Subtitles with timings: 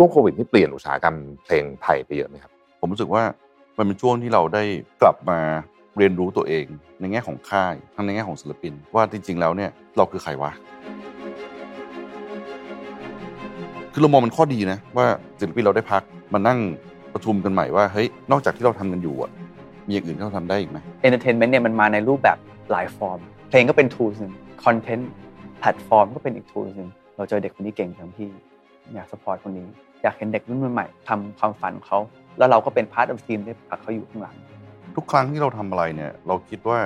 [0.00, 3.22] ช่วงโควิดนี่เปลี่ยนอุตสาหกรรมเพลงไทยไปเยอะไหมครับ ผมรู้สึกว่า
[3.78, 4.62] มันเป็นช่วงที่เราได้
[5.02, 5.38] กลับมา
[5.96, 6.64] เรียนรู้ตัวเอง
[7.00, 10.50] ในแง่ของค่ายทั้งในแง่ของศิลปิน ว่าจริง ๆ แล้วเนี่ยเราคือใครวะ
[13.92, 15.06] คือเรามองมันข้อดีนะว่า
[15.40, 16.02] ศิลปินเราได้พัก
[16.34, 16.58] มานั่ง
[17.14, 19.30] ประชุมกันใหม่ว่าเฮ้ยนอกจากที่เราทำกันอยู่อะ
[19.86, 22.38] มีอย่างอื่นที่เราทำได้อีกไหม entertainment เนี่ยมันมาในรูปแบบ
[22.70, 24.32] หลายฟอร์ม เพลงก็เป็น tools หนึ่ง
[24.64, 25.10] con tent
[25.60, 28.30] แพลตฟอร์มก็เป็นอีก tools หนึ่งเราเจอเด็กคนนี้เก่งจังพี่
[28.94, 29.66] อยาก support คนนี้
[30.02, 31.98] อยากเห็นเด็กรุ่นใหม่ทำความฝันของเขา
[32.38, 34.36] แล้วเราก็เป็นพาร์ท of team ได้ผลักเขาอยู่ข้างหลัง
[34.96, 36.78] ทุกครั้งที่เราทำอะไรเนี่ย เราคิดว่า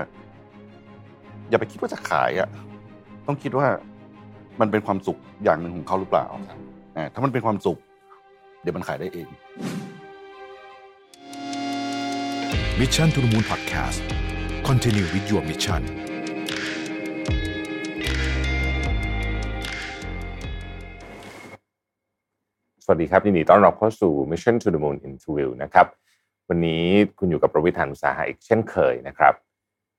[1.49, 2.49] อย่าไปคิดว่าจะขายอะ
[3.27, 3.67] ต้องคิดว่า
[4.61, 6.27] มันเป็นความสุขอย่างหนึ่งของเขาหรือเปล่า
[6.97, 7.79] อ่าถ้ามันเป็นความสุข
[8.63, 9.29] เดี๋ยวมันขายได้เอง
[12.79, 14.01] Mission to the Moon Podcast
[14.69, 16.12] Continue with your mission
[22.85, 25.87] สวัสดีครับยินดีต้อนรับเข้าสู่ Mission to the Moon Interview นะครับ
[26.49, 26.85] วันนี้
[27.19, 29.35] คุณอยู่กับประวิทานอุตสาหะอีกเช่นเคยนะครับ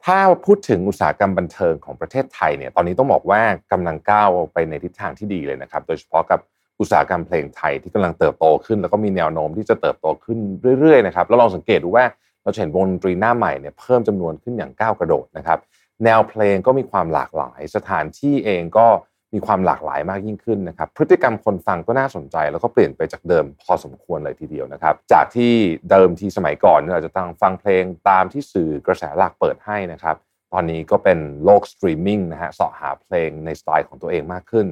[0.05, 6.39] ถ้าพูดถึงอุตสาหกรรมบันเทิงของประเทศไทยเนี่ยตอนนี้ต้องบอกว่ากำลังก้าวไปในทิศทางที่ดีเลยนะครับ โดยเฉพาะกับ
[6.79, 10.37] อุตสาหกรรมเพลงไทยที่กำลังเติบโตขึ้น แล้วก็มีแนวโน้มที่จะเติบโตขึ้น
[10.79, 12.05] เรื่อยๆนะครับแล้วลองสังเกตดูว่า
[12.43, 15.59] เราจะเห็นวงดนตรีหน้าใหม่เนี่ยเพิ่มจำนวนขึ้นอย่างก้าวกระโดดนะครับ
[16.03, 18.87] แนวเพลงก็มีความหลากหลาย สถานที่เองก็
[19.33, 25.53] มีความหลากหลายมากยิ่งขึ้นนะครับ พฤติกรรมคนฟังก็น่าสนใจ แล้วก็เปลี่ยนไปจากเดิมพอสมควรเลยทีเดียวนะครับ จากที่
[25.89, 30.15] เดิมที่สมัยก่อนเราจะต้องฟังเพลงตามที่สื่อกระแสหลักเปิดให้นะครับ
[30.53, 34.67] ตอนนี้ก็เป็นโลกสตรีมมิ่งนะฮะเสาะหาเพลงในสไตล์ของตัวเองมากขึ้น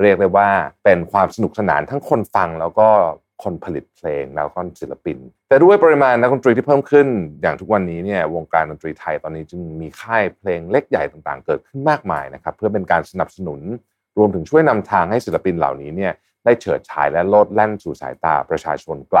[0.00, 0.48] เรียกได้ว่า
[0.84, 2.88] เป็นความสนุกสนานทั้งคนฟังแล้วก็
[3.42, 7.06] คนผลิตเพลงแล้วก็ศิลปิน แต่ด้วยปริมาณนักดนตรีที่เพิ่มขึ้น
[7.42, 13.60] อย่างทุกวันนี้เนี่ยวงการดนตรีไทยตอนนี้จึงมีค่ายเพลงเล็กใหญ่ต่างๆ เกิดขึ้นมากมายนะครับเพื่อเป็นการสนับสนุน
[14.18, 16.12] รวมถึงช่วยนำทางให้ศิลปินเหล่านี้เนี่ย
[16.44, 19.20] ได้เฉิดฉายและโลดแล่นสู่สายตาประชาชนไกล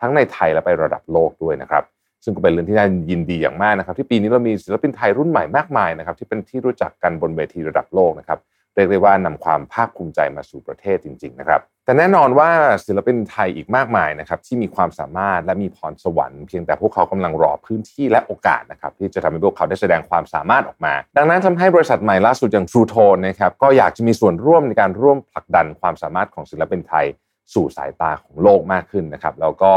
[0.00, 1.84] ทั้งในไทยและไประดับโลกด้วยนะครับ
[2.24, 8.38] ซึ่งก็เป็นเรื่องที่น่ายินดีอย่างมากนะครับ ที่ปีนี้เรามีศิลปินไทยรุ่นใหม่มากมายนะครับที่เป็นที่รู้จักกันบนเวทีระดับโลกนะครับ
[8.76, 12.50] เรียกได้ว่านำความภาคภูมิใจมาสู่ประเทศจริง ๆ นะครับ แต่แน่นอนว่า
[12.86, 27.06] ศิลปินไทยอีกมากมายนะครับที่มีความสามารถและมีพรสวรรค์เพียงแต่พวกเขากำลังรอพื้นที่และโอกาสนะครับที่จะทำให้พวกเขาได้แสดงความสามารถออกมา ดังนั้นทำให้บริษัทใหม่ล่าสุดอย่าง True Tone นะครับก็อยากจะมีส่วนร่วมในการร่วมผลักดันความสามารถของศิลปินไทย
[27.54, 29.72] สู่สายตาของโลกมากขึ้นนะครับแล้วก็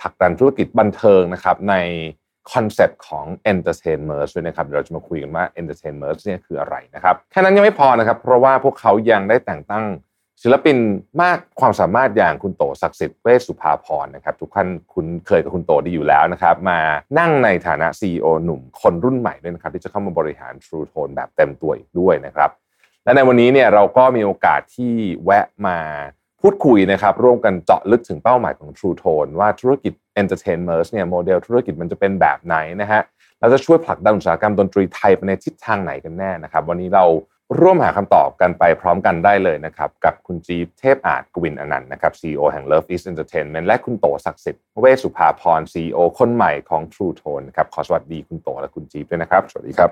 [0.00, 1.74] ผลักดันธุรกิจบันเทิงนะครับใน
[2.52, 9.84] concept ของ entertainment ด้วยนะครับเดี๋ยวเราจะมาคุยกันว่า entertainment เนี่ยคืออะไรนะครับแค่นั้นยังไม่พอนะครับ เพราะว่าพวกเขายังได้แต่งตั้ง
[10.42, 10.76] ศิลปิน
[11.22, 16.80] มากความสามารถอย่างคุณโตศักดิ์สิทธิ์เวชสุภาพรนะครับ ทุกท่านคุ้นเคยกับคุณโตดีอยู่แล้วนะครับ มา
[17.18, 22.50] นั่งในฐานะ CEO หนุ่มคนรุ่นใหม่ด้วยนะครับ ที่จะเข้ามาบริหาร True Tone แบบเต็มตัวอีกด้วยนะครับ
[23.04, 24.94] และในวันนี้เนี่ยเราก็มีโอกาสที่
[25.24, 25.78] แวะมา
[26.42, 29.92] พูดคุยนะครับร่วมกันเจาะลึกถึงเป้าหมายของ True Tone ว่าธุรกิจ
[30.22, 33.02] Entertainment เนี่ยโมเดลธุรกิจมันจะเป็นแบบไหนนะฮะ
[33.40, 37.04] เราจะช่วยผลักดันอุตสาหกรรมดนตรีไทยไปในทิศทางไหนกันแน่นะครับ วันนี้เรา
[37.60, 49.90] ร่วมหาคำตอบกันไปพร้อมกันได้เลยนะครับ กับคุณจีเทพอาจกวินอนันต์นะครับ CEO แห่ง Love is Entertainment และคุณโตศักดิ์สิทธิ์เวสุภาพร CEO คนใหม่ของ True Tone นครับขอสวัสดีคุณโตและคุณจีด้วยนะครับ สวัสดีครับ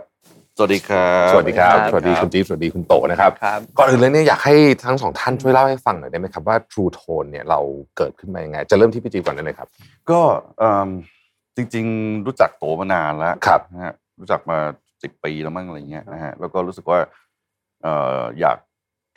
[0.60, 4.54] สวัสดีครับสวัสดีครับครับสวัสดีคุณจีสวัสดีคุณโตนะครับครับ ก่อนอื่นเลยเนี่ยอยากให้
[4.84, 7.60] ทั้งสองท่านช่วยเล่าให้ฟังหน่อยได้ไหมครับว่า True Tone เนี่ยเรา
[7.96, 9.68] เกิดขึ้นมายังไง จะเริ่มที่พี่จีก่อนได้เลยครับ
[10.10, 10.20] ก็
[10.58, 10.88] เอิ่ม
[11.56, 14.58] จริง ๆ รู้จักโตมานานแล้วครับนะฮะรู้จักมา
[15.02, 16.98] สิบปีแล้วมั้งอะไรเงี้ยนะฮะแล้วก็รู้สึกว่า
[17.82, 18.58] เอ่ออยาก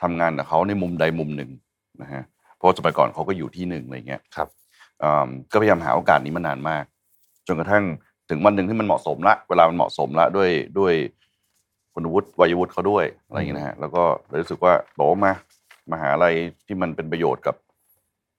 [0.02, 1.50] ทำงานกับเขาในมุมใดมุมหนึ่ง
[2.02, 2.22] นะฮะ
[2.56, 4.48] เพราะสมัยก่อนเขาก็อยู่ที่หนึ่งอะไรเงี้ยครับ
[5.00, 6.84] เอิ่มก็พยายามหาโอกาสนี้มานานมาก
[7.46, 7.84] จนกระทั่ง
[8.30, 10.94] ถึงวันหนึ่งที่มันเหมาะสมละ เวลามันเหมาะสมละด้วยด้วย
[11.94, 15.32] คุณวุฒิวัยวุฒิเขาด้วยอะไรอย่างเงี้ยนะฮะแล้วก็เลยรู้สึกว่าบอกว่ามา
[15.90, 16.26] มาหาอะไร
[16.66, 17.56] ที่มันเป็นประโยชน์กับ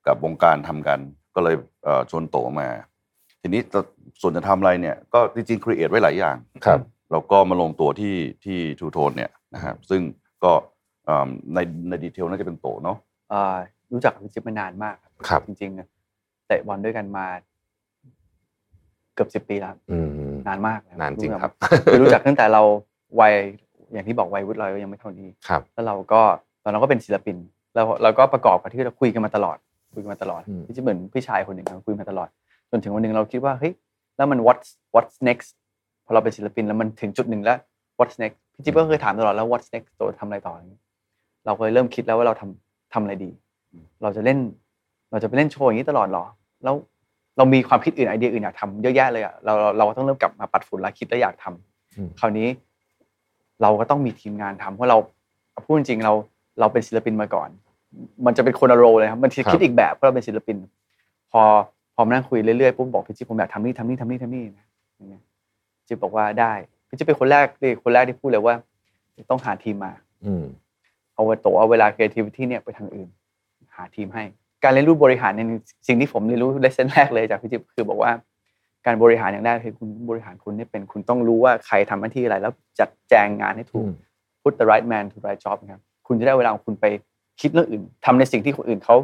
[0.07, 0.99] กับวงการทำกัน
[1.35, 2.67] ก็เลยเอ่อชวนโตมา
[3.41, 3.61] ทีนี้
[4.21, 6.79] ส่วนจะทำอะไรเนี่ยก็จริงๆ create ไว้หลายอย่างครับ
[7.11, 8.15] แล้วก็มาลงตัวที่
[8.45, 10.01] ที่ Two Tone เนี่ยนะครับซึ่ง
[10.43, 10.51] ก็
[11.05, 11.59] เอิ่มใน
[11.89, 12.97] ใน detail น่าจะเป็นโตเนาะ
[13.29, 13.55] เอ่อ
[13.93, 14.95] รู้จักพี่จิ๊บมานานมาก
[15.27, 17.25] ครับ จริงๆเตะบอลด้วยกันมา
[19.15, 20.07] เกือบสิบ10ปีแล้วอืม
[20.47, 21.53] นานมากแล้วนานจริงครับ
[21.85, 22.63] คือรู้จักตั้งแต่เรา
[23.19, 23.33] วัย
[23.93, 26.21] อย่างที่บอกวัยวุฒิเรายังไม่เท่านี้ครับแล้วเราก็
[26.63, 27.37] ตอนนั้นก็เป็นศิลปิน
[27.75, 29.57] แล้วเราก็ประกอบกับที่เราคุยกันมาตลอด
[29.93, 32.27] คุยกันมาตลอดอืมพี่จะเหมือนพี่ชายคนหนึ่งครับคุยมาตลอด
[32.71, 33.73] จนถึงวันหนึ่งเราคิดว่าเฮ้ย
[34.17, 35.49] แล้วมัน what's what's next
[36.05, 37.57] พอเราเป็นศิลปินแล้วมันถึงจุดหนึ่งแล้ว
[37.99, 40.79] what's next พี่จิ๊บก็เคยถามตลอดแล้ว what's next ตัวทำอะไรต่ออย่างนี้
[41.45, 43.31] เราก็เลยเริ่มคิดแล้วว่าเราทำทำอะไรดี
[44.01, 44.39] เราจะเล่น
[45.11, 46.25] เราจะไปเล่นโชว์อย่างนี้ตลอดเหรอ
[46.63, 46.75] แล้ว
[47.37, 52.47] เรามีความคิดอื่นไอเดียอื่นอยากทำเยอะแยะเลยอะเราเราเราก็ต้องเริ่มกลับมาปัดฝุ่นแล้วคิดแล้วอยากทำอืมคราวนี้
[53.61, 54.97] เราก็ต้องมีทีมงานทำเพราะเรา
[55.65, 56.13] พูดจริงๆเรา
[56.59, 57.49] เราเป็นศิลปินมาก่อน
[58.25, 60.57] มันจะเป็นคนละโรลเลยครับมันครับคิดอีกแบบเพราะเราเป็นศิลปิน
[61.31, 61.41] พอ
[61.95, 64.65] พอมานั่งคุยเรื่อยๆปุ๊บบอกพี่จิ๊บผมอยากทำนี่ทำนี่ทำนี่ทำนี่นะ
[64.95, 65.21] อย่างเงี้ย
[65.87, 66.53] จิ๊บบอกว่าได้
[66.87, 68.55] พี่จิ๊บเป็นคนแรกเลยคนแรกที่พูดเลยว่า
[69.29, 69.91] ต้องหาทีมมา
[70.25, 70.43] อืม
[71.13, 73.09] เอาโตเอาเวลา creativity เนี่ยไปทางอื่น
[73.75, 74.23] หาทีมให้
[74.63, 75.47] การเรียนรู้บริหารเนี่ย
[75.87, 78.11] สิ่งที่ผมเรียนรู้เลสเซนแรกเลยจากพี่จิ๊บคือบอกว่า
[78.85, 83.93] การบริหารอย่างแรกคือคุณบริหารคุณเนี่ยเป็นคุณต้องรู้ว่าใครทำหน้าที่อะไร แล้วจัดแจงงานให้ถูกอืม
[84.43, 86.85] put the right man to the right job นะครับคุณจะได้เวลาของคุณไป
[87.41, 88.95] คิดเรื่องอื่นทำในสิ่งที่คนอื่นเขา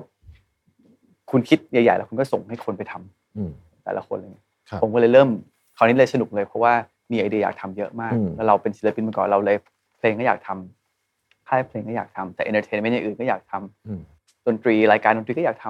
[1.31, 3.52] คุณคิดใหญ่ๆแล้วคุณก็ส่งให้คนไปทำอืม
[3.84, 5.30] แต่ละคนอะไรเลยครับผมก็เลยเริ่ม
[5.78, 6.74] คราวนี้เลยสนุกเลยเพราะว่า
[7.12, 9.58] มีไอเดียอยากทำเยอะมากอืมแล้วเราเป็นศิลปินมาก่อนเราเลย
[9.98, 14.02] เพลงก็อยากทำค่ายเพลงก็อยากทำแต่ entertainment อย่างอื่นก็อยากทำอืม
[14.48, 15.66] ดนตรีรายการดนตรีก็อยากท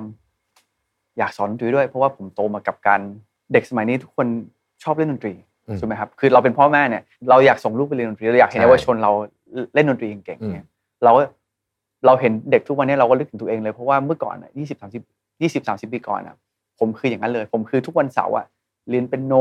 [0.57, 3.01] ำอยากสอนดนตรีด้วย เพราะว่าผมโตมากับการ
[3.53, 4.27] เด็กสมัยนี้ทุกคน
[4.83, 5.33] ชอบเล่นดนตรี
[5.67, 9.11] อืมใช่ไหมครับคือเราเป็นพ่อแม่เนี่ยเราอยากส่งลูกไปเรียนดนตรีเราอยากเห็นใช่เยาวชนเรา
[9.73, 10.65] เล่นดนตรีเก่งอืๆมเนี่ย
[11.03, 11.21] เราก็
[12.05, 15.03] เราเห็นเด็กทุกวันนี้เราก็นึกถึงตัวเองเลยเพราะว่าเมื่อก่อนอะยี่สิบสามสิบ
[15.41, 16.35] ยี่สิบสามสิบปีก่อนอะ
[16.79, 18.45] ผมคืออย่างนั้นเลย ผมคือทุกวันเสาร์อะ
[18.89, 19.33] เรียนเปียโน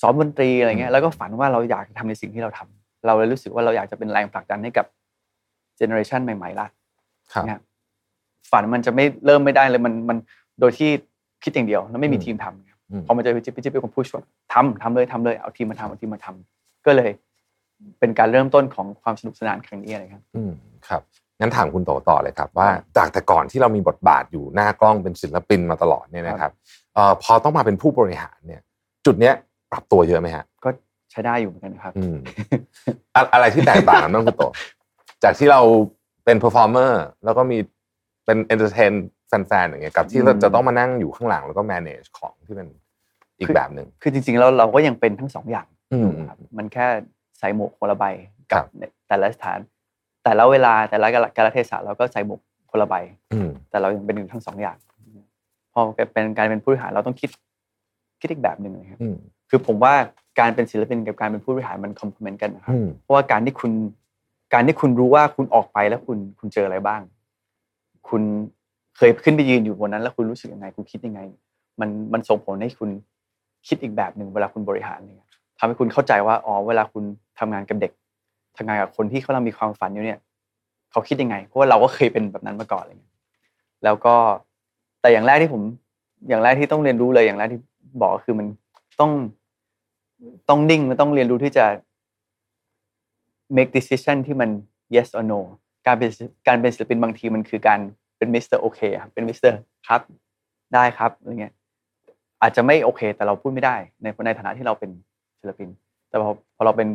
[0.00, 4.86] ซ้อมดนตรีอะไรเงี้ยแล้วก็ฝันว่าเราอยากทำในสิ่งที่เราทำเราเลยรู้สึกว่าเราอยากจะเป็นแรงผลักดันให้กับ
[5.76, 6.66] เจเนอเรชันใหม่ๆละ
[7.32, 7.58] ครับเนี่ย
[8.50, 10.16] ฝันมันจะไม่เริ่มไม่ได้เลยมันมัน
[10.60, 10.90] โดยที่
[11.44, 12.73] คิดอย่างเดียวแล้วไม่มีอืมทีมทำเนี่ยอืม
[13.06, 17.10] พอมาเจอพี่จิ๊บพี่จิ๊บเป็นคนพูดว่าทำทำเลยทำเลยเอาทีมมาทำเอาทีมมาทำก็เลย
[17.98, 20.52] เป็นการเริ่มต้นของความสนุกสนานครั้งนี้อะไรครับ อืม
[20.88, 21.02] ครับ
[21.40, 26.52] งั้นถามคุณโตต่อเลยครับ ว่าจากแต่ก่อนที่เรามีบทบาทอยู่หน้ากล้องเป็นศิลปินมาตลอดเนี่ยนะครับ
[26.94, 28.60] เอ่อพอต้องมาเป็นผู้บริหารเนี่ย
[29.06, 29.34] จุดเนี้ย
[29.70, 30.68] ปรับตัวเยอะไหมฮะก็
[31.10, 32.16] ใช้ได้อยู่เหมือนกันครับอืม
[33.14, 34.44] อะอะไรที่แตกต่างกันบ้างคุณโต
[35.22, 35.60] จากที่เรา
[36.24, 37.58] เป็น performer แล้วก็มี
[38.24, 38.92] เป็น entertain
[39.28, 42.68] แฟนๆอย่างเงี้ยกับที่เราอืมจะต้องมานั่งอยู่ข้างหลังแล้วก็ manage ของที่เป็น
[43.44, 46.86] อีกแบบหนึ่งคือจริงๆแล้วเราก็ยังเป็นทั้งสองอย่างอืมครับมันแค่
[47.38, 48.04] ใส่หมวกคนละใบ
[48.52, 49.58] ครักับในแต่ละสถาน
[50.24, 52.94] แต่ละเวลาแต่ละกาลเทศะเราก็ใส่หมวกคนละใบ
[53.32, 54.76] อืมแต่เรายังเป็นอยู่ทั้งสองอย่าง
[55.72, 55.80] พอ
[56.12, 57.30] เป็นการเป็นผู้บริหารเราต้องคิด
[58.20, 59.16] คิดอีกแบบหนึ่งเลยครับอืม
[59.50, 59.94] คือผมว่า
[60.40, 63.72] การเป็นศิลปินกับการเป็นผู้บริหารมันคอมพลีเมนต์กันนะครับอืมเพราะว่าการที่คุณ
[64.52, 67.00] การที่คุณรู้ว่าคุณออกไปแล้วคุณคุณเจออะไรบ้าง
[68.08, 68.22] คุณ
[68.96, 71.20] เคยขึ้นไปยืนอยู่บนนั้น แล้วคุณรู้สึกยังไง คุณคิดยังไง
[71.80, 72.90] มันมันส่งผลให้คุณ
[73.68, 75.28] คิดอีกแบบหนึ่งเวลาคุณบริหารเนี่ย
[75.58, 77.04] ทำให้คุณเข้าใจว่าอ๋อเวลาคุณ
[77.38, 77.92] ทำงานกับเด็ก
[78.56, 80.18] ทำงานกับคนที่เขากำลังมีความฝันอยู่เนี่ย
[80.90, 83.14] เขาคิดยังไง เพราะว่าเราก็เคยเป็นแบบนั้นมาก่อนอะไรเงี้ย
[83.84, 84.14] แล้วก็
[85.00, 85.62] แต่อย่างแรกที่ผม
[86.28, 87.60] อย่างแรกที่ต้องเรียนรู้เลยอย่างแรกที่
[88.00, 88.46] บอกก็คือมัน
[89.00, 89.12] ต้อง
[90.48, 91.64] ต้องนิ่งมันต้องเรียนรู้ที่จะ
[93.56, 94.50] make decision ที่มัน
[94.94, 95.40] yes or no
[95.86, 96.10] การเป็น
[96.48, 97.80] การเป็นศิลปินบางทีมันคือการ
[98.18, 99.58] เป็นมิสเตอร์โอเคครับเป็นมิสเตอร์
[99.88, 100.00] ครับ
[100.74, 101.54] ได้ครับอะไรเงี้ย
[102.44, 104.90] อาจจะไม่โอเค แต่เราพูดไม่ได้ ในในฐานะที่เราเป็น
[105.40, 105.68] ศิลปิน
[106.08, 106.88] แต่พอพอเราเป็น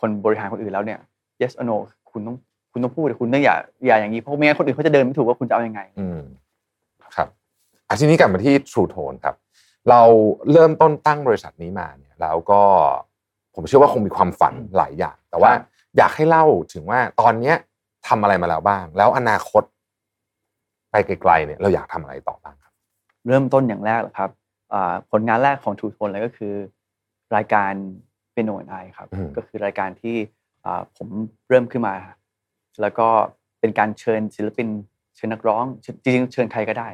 [0.00, 0.98] คนบริหารคนอื่นแล้วเนี่ย
[1.40, 1.76] yes or no
[2.12, 2.36] คุณต้อง
[2.72, 6.20] คุณต้องพูดคุณต้องอย่าอย่าอย่างนี้เพราะไม่งั้นคนอื่นเขาจะเดินไม่ถูกว่าคุณจะเอายังไงอืม
[7.16, 7.28] ครับ
[7.88, 9.34] อาทีนี้กลับมาที่ True Tone ครับ
[9.90, 10.02] เรา
[10.52, 12.62] เริ่มต้นตั้งบริษัทนี้มาเนี่ยแล้วก็
[13.54, 15.62] ผมเชื่อว่าคงมีความฝันหลายอย่าง แต่ว่าครับ
[15.96, 17.56] อยากให้เล่าถึงว่าตอนเนี้ย
[18.08, 19.62] ทำอะไรมาแล้วบ้าง แล้วอนาคต
[20.90, 22.72] ไปไกลๆเนี่ย เราอยากทำอะไรต่อบ้างครับ
[23.26, 24.41] เริ่มต้นอย่างแรกเลยครับอ่า
[25.10, 26.54] ผลงานแรกของทูโทนเลยก็คือ
[27.36, 27.72] รายการ
[28.34, 30.16] เป็นโนไอครับอืมก็คือรายการที่
[30.64, 31.08] อ่าผม
[31.48, 31.94] เริ่มขึ้นมา
[32.80, 33.08] แล้วก็
[33.60, 34.68] เป็นการเชิญศิลปิน
[35.16, 36.88] เชิญนักร้องเชิญจริงๆเชิญใครก็ได้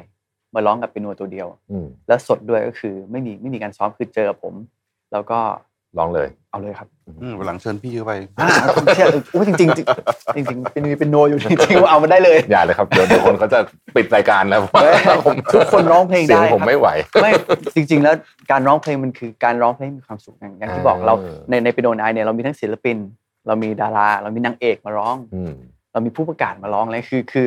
[0.55, 4.53] มาร้องกับเป็นโนตัวเดียวอืมแล้วสดด้วยก็คือไม่มีไม่มีการซ้อมคือเจอกับผม
[5.11, 5.39] แล้วก็
[5.97, 6.87] ลองเลย เอาเลยครับ
[7.21, 13.59] อืมวันหลังเชิญพี่เข้าไปอ่าผมเชื่อโอ้จริงจริงๆจริงจริงๆเป็นมีเป็นโนอยู่จริงๆว่าเอามาได้เลยอย่าเลยครับเดี๋ยวเดี๋ยวคนเขาจะ
[13.95, 14.93] ปิดรายการแล้วเฮ้ย
[15.53, 16.87] ทุกคนร้องเพลงเสียงได้ผมครับไม่ไหว
[17.21, 17.31] ไม่
[17.75, 18.15] จริง ๆ แล้ว
[18.51, 22.97] การร้องเพลงมันคือการร้องเพลงให้มีความสุขอย่างอย่างที่บอกเราเออในใน Piano & I เนี่ยเรามีทั้งศิลปิน
[23.47, 25.53] เรามีดารา เรามีนางเอกมาร้องอืม
[25.91, 27.45] เรามีผู้ประกาศมาร้องอะไรคือคือ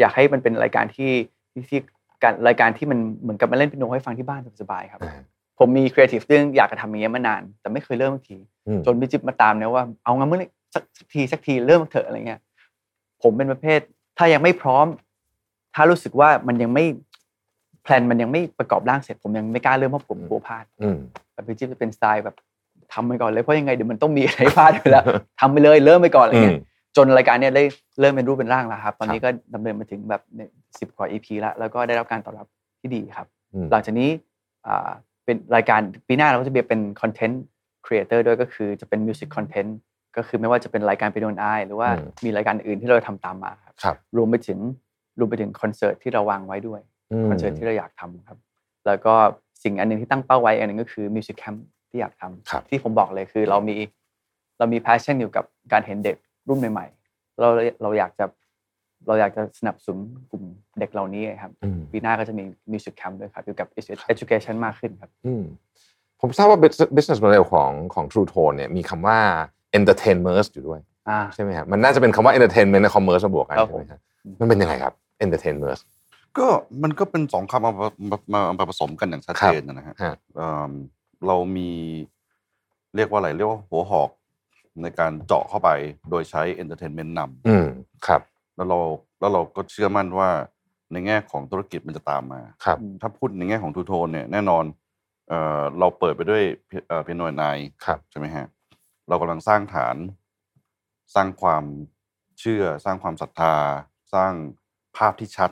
[0.00, 1.10] อยากให้มันเป็นรายการที่
[1.52, 1.80] ที่ที่
[2.22, 5.20] การรายการที่มันเหมือนกับมาเล่นเปียโนให้ฟังที่บ้านสบายๆครับอ่า
[5.60, 12.40] ผมมีครีเอทีฟเรื่องอยากจะทำอย่างเงี้ยมานาน แต่ไม่เคยเริ่มสักที อืม จนพี่จิ๊บมาตามเนี่ยว่าเอางั้นเมื่อไหร่สักสักทีสักทีเริ่มเถอะอะไรเงี้ย
[13.22, 13.80] ผมเป็นประเภท
[14.18, 14.86] ถ้ายังไม่พร้อม
[15.74, 16.84] ถ้ารู้สึกว่ามันยังไม่
[17.82, 20.96] แพลนมันยังไม่ประกอบร่างเสร็จผมยังไม่กล้าเริ่มเพราะผมกลัวพลาดอืม
[21.32, 22.36] แต่พี่จิ๊บจะเป็นสไตล์แบบ
[22.92, 25.04] ทำไปก่อนเลยเพราะยังไงเดี๋ยวมันต้องมีอะไรพลาดอยู่แล้ว
[25.40, 26.58] ทำไปเลยเริ่มไปก่อนอะไรอืมเงี้ย
[26.96, 27.64] จนรายการเนี้ยได้
[28.00, 30.22] เริ่มเป็นรูปเป็นร่างแล้วครับ ตอนนี้ก็ดำเนินมาถึงแบบ
[30.78, 32.46] สิบกว่า EP แล้วแล้วก็ได้รับการตอบรับ
[32.80, 34.10] ที่ดีครับ อืม หลังจากนี้
[34.66, 34.90] อ่า
[35.30, 39.76] เป็นรายการปีหน้าเราก็จะเป็น content creator ด้วยก็คือจะเป็น music content
[40.16, 44.58] ก็คือไม่ว่าจะเป็นรายการ Piano & I หรือว่าอืมมีรายการอื่นที่เราทำตามมาครับครับรวมไปถึง
[45.18, 46.80] รวมไปถึงคอนเสิร์ตที่เราวางไว้ด้วย
[47.22, 48.38] มคอนเสิร์ตที่เราอยากทำครับ
[48.86, 49.14] แล้วก็
[49.64, 53.76] สิ่งอันหนึ่งที่ตั้งเป้าไว้อันหนึ่งก็คือ music camp ที่อยากทำครับที่ผมบอกเลยคือเรามี
[54.58, 56.16] เรามี passion อยู่กับการเห็นเด็ก
[56.48, 57.48] รุ่นใหม่ๆเรา
[57.82, 58.24] เราอยากจะ
[59.06, 59.98] เราอยากจะสนับสนุน
[60.30, 60.44] กลุ่ม
[60.78, 63.68] เด็กเหล่านี้ครับอืมปีหน้าก็จะมีมิวสิกแคมป์ด้วยครับเกี่ยวกับ
[64.12, 65.42] education มากขึ้นครับอืม
[66.20, 69.18] ผมทราบว่า business- business model ของของ True Tone เนี่ยมีคำว่า
[69.78, 74.00] entertainment อยู่ด้วยอ่าใช่ไหมครับมันน่าจะเป็นคำว่า entertainment ใน commerce มาบวกกันครับใช่ไหมครับ
[74.40, 75.80] มันเป็นยังไงครับ entertainment
[76.38, 76.46] ก็
[76.82, 77.72] มันก็เป็นสองคำมา
[78.10, 80.72] มามามาผสมกันอย่างชัดเจนนะฮะฮะเอิ่ม
[81.26, 81.70] เรามี
[82.96, 84.10] เรียกว่าอะไรเรียกว่าหัวหอก
[84.82, 85.70] ในการเจาะเข้าไป
[86.10, 87.66] โดยใช้ entertainment นำอืม
[88.06, 88.22] ครับ
[88.60, 88.80] แล้วเรา
[89.20, 90.28] แล้วเราก็เชื่อมั่นว่า
[90.92, 94.64] ในแง่ของธุรกิจมันจะตามมา ครับ ถ้าพูดในแง่ของ Two Tone เนี่ยแน่นอน
[95.28, 97.44] เอ่อเราเปิดไปด้วย Piano & I
[97.84, 98.46] ครับ ใช่ไหมฮะ
[99.08, 99.96] เรากำลังสร้างฐาน
[101.14, 101.64] สร้างความ
[102.40, 103.54] เชื่อ สร้างความศรัทธา
[104.14, 104.32] สร้าง
[104.96, 105.50] ภาพที่ชัด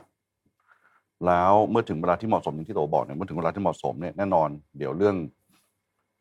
[1.27, 4.49] แล้วเมื่อถึงเวลาที่เหมาะสมอย่างที่โตบอกเนี่ยเมื่อถึงเวลาที่เหมาะสมเนี่ยแน่นอน
[4.79, 5.17] เดี๋ยวเรื่อง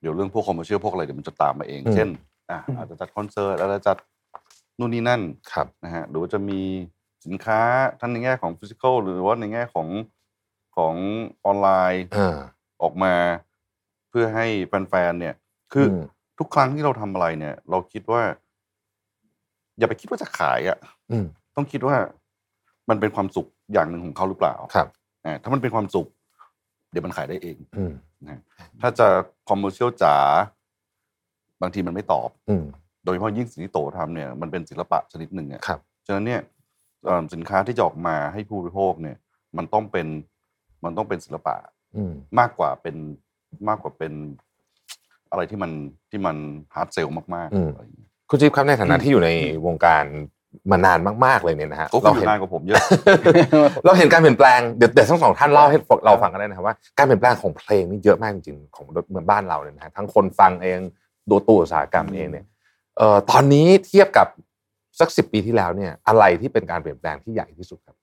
[0.02, 2.10] เดี๋ยวเรื่องพวก commercial พวกอะไรเดี๋ยวมันจะตามมาเองอืมเช่น
[2.50, 3.98] อะอาจจะจัดคอนเสิร์ตอาจจะจัด
[4.80, 5.22] นู่นนี่นั่น
[5.54, 6.62] ครับนะฮะหรือว่าจะมี
[7.26, 7.60] สินค้า
[8.00, 9.88] ทั้งในแง่ของฟิสิกอลหรือว่าในแง่ของ
[10.76, 10.96] ของ
[11.46, 12.38] ออนไลน์อ่า
[12.82, 13.14] ออกมา
[14.10, 15.36] เพื่อให้แฟนๆเนี่ย
[15.74, 16.04] คืออม
[16.40, 18.22] ทุกครั้งที่เราทำอะไรเนี่ย เราคิดว่า
[19.78, 20.78] อย่าไปคิดว่าจะขายอะ่ะ
[21.12, 21.96] อืมต้องคิดว่า
[22.90, 24.88] มันเป็นความสุขอย่างหนึ่งของเขาหรือเปล่าครับ
[25.26, 26.08] อ่าถ้ามันเป็นความสุข
[26.92, 27.94] เดี๋ยวมันขายได้เองอืม
[28.26, 28.42] นะ
[28.82, 29.08] ถ้าจะ
[29.50, 30.16] commercial จ๋า
[31.62, 32.66] บางทีมันไม่ตอบอืม
[33.08, 36.42] โดยเฉพาะยิ่งสิ่งที่โตทำเนี่ยมันเป็นศิลปะชนิดหนึ่งอะครับฉะนั้นเนี่ย
[37.06, 39.18] เอิ่มสินค้าที่จะออกมาให้ผู้บริโภคเนี่ย
[39.58, 40.08] มันต้องเป็น
[40.84, 41.56] มันต้องเป็นศิลปะ
[41.96, 42.96] อืมมากกว่าเป็น
[43.70, 44.14] มากกว่าเป็น
[45.32, 45.72] อะไรที่มัน
[46.10, 46.38] ที่มัน
[46.76, 49.30] hard sell มากอืมๆอะไรอย่างเงี้ยคุณจิ๊บครับในฐานะอืมที่อยู่ใน
[49.66, 50.06] วงการ
[50.72, 52.82] มานานมากๆเลยเนี่ยนะฮะก็คุเราณอยู่เห็นนานกว่าผมเยอะ
[53.86, 60.80] เราเห็นการเปลี่ยนแปลงเดี๋ยวเดี๋ยวทั้งสองท่านเล่าให้เราฟังกันได้นะครับว่าการเปลี่ยนแปลงของเพลงนี่เยอะมากจริงๆของเมืองบ้านเราเนี่ยนะฮะทั้งคนฟังเอง
[61.30, 62.57] ตัวตัวอุตสาหกรรมเองเนี่ยเอ่อ
[63.32, 64.28] ตอนนี้เทียบกับ
[65.00, 67.96] สักสิบปีที่แล้วเนี่ยอะไรที่เป็นการเปลี่ยนแปลงที่ใหญ่ที่สุดครับ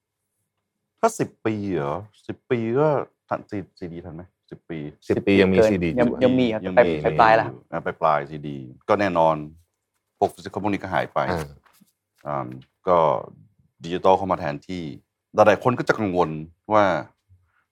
[1.00, 1.96] ถ้าสิบปีเหรอ
[2.26, 2.88] สิบปีก็
[3.28, 8.56] ทันซีซีดีทันไหมสิบปีสิบปียังมีเกินซีดียังยังมีครับไปไปปลายแล้วครับอะไปปลายซีดี
[8.88, 9.36] ก็แน่นอน
[10.18, 11.44] พวก physical พวกนี้ก็หายไปอ่า
[12.26, 12.48] อ่า
[12.88, 12.98] ก็
[13.84, 14.82] ดิจิตอลเข้ามาแทนที่
[15.34, 16.30] หลายๆคนก็จะกังวล
[16.72, 16.84] ว่า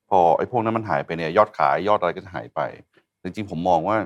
[0.09, 2.61] พอไอ้พวกนั้นมันหายไปเนี่ยยอดขายยอดอะไรก็จะหายไป
[3.23, 3.97] จริงๆผมมองว่า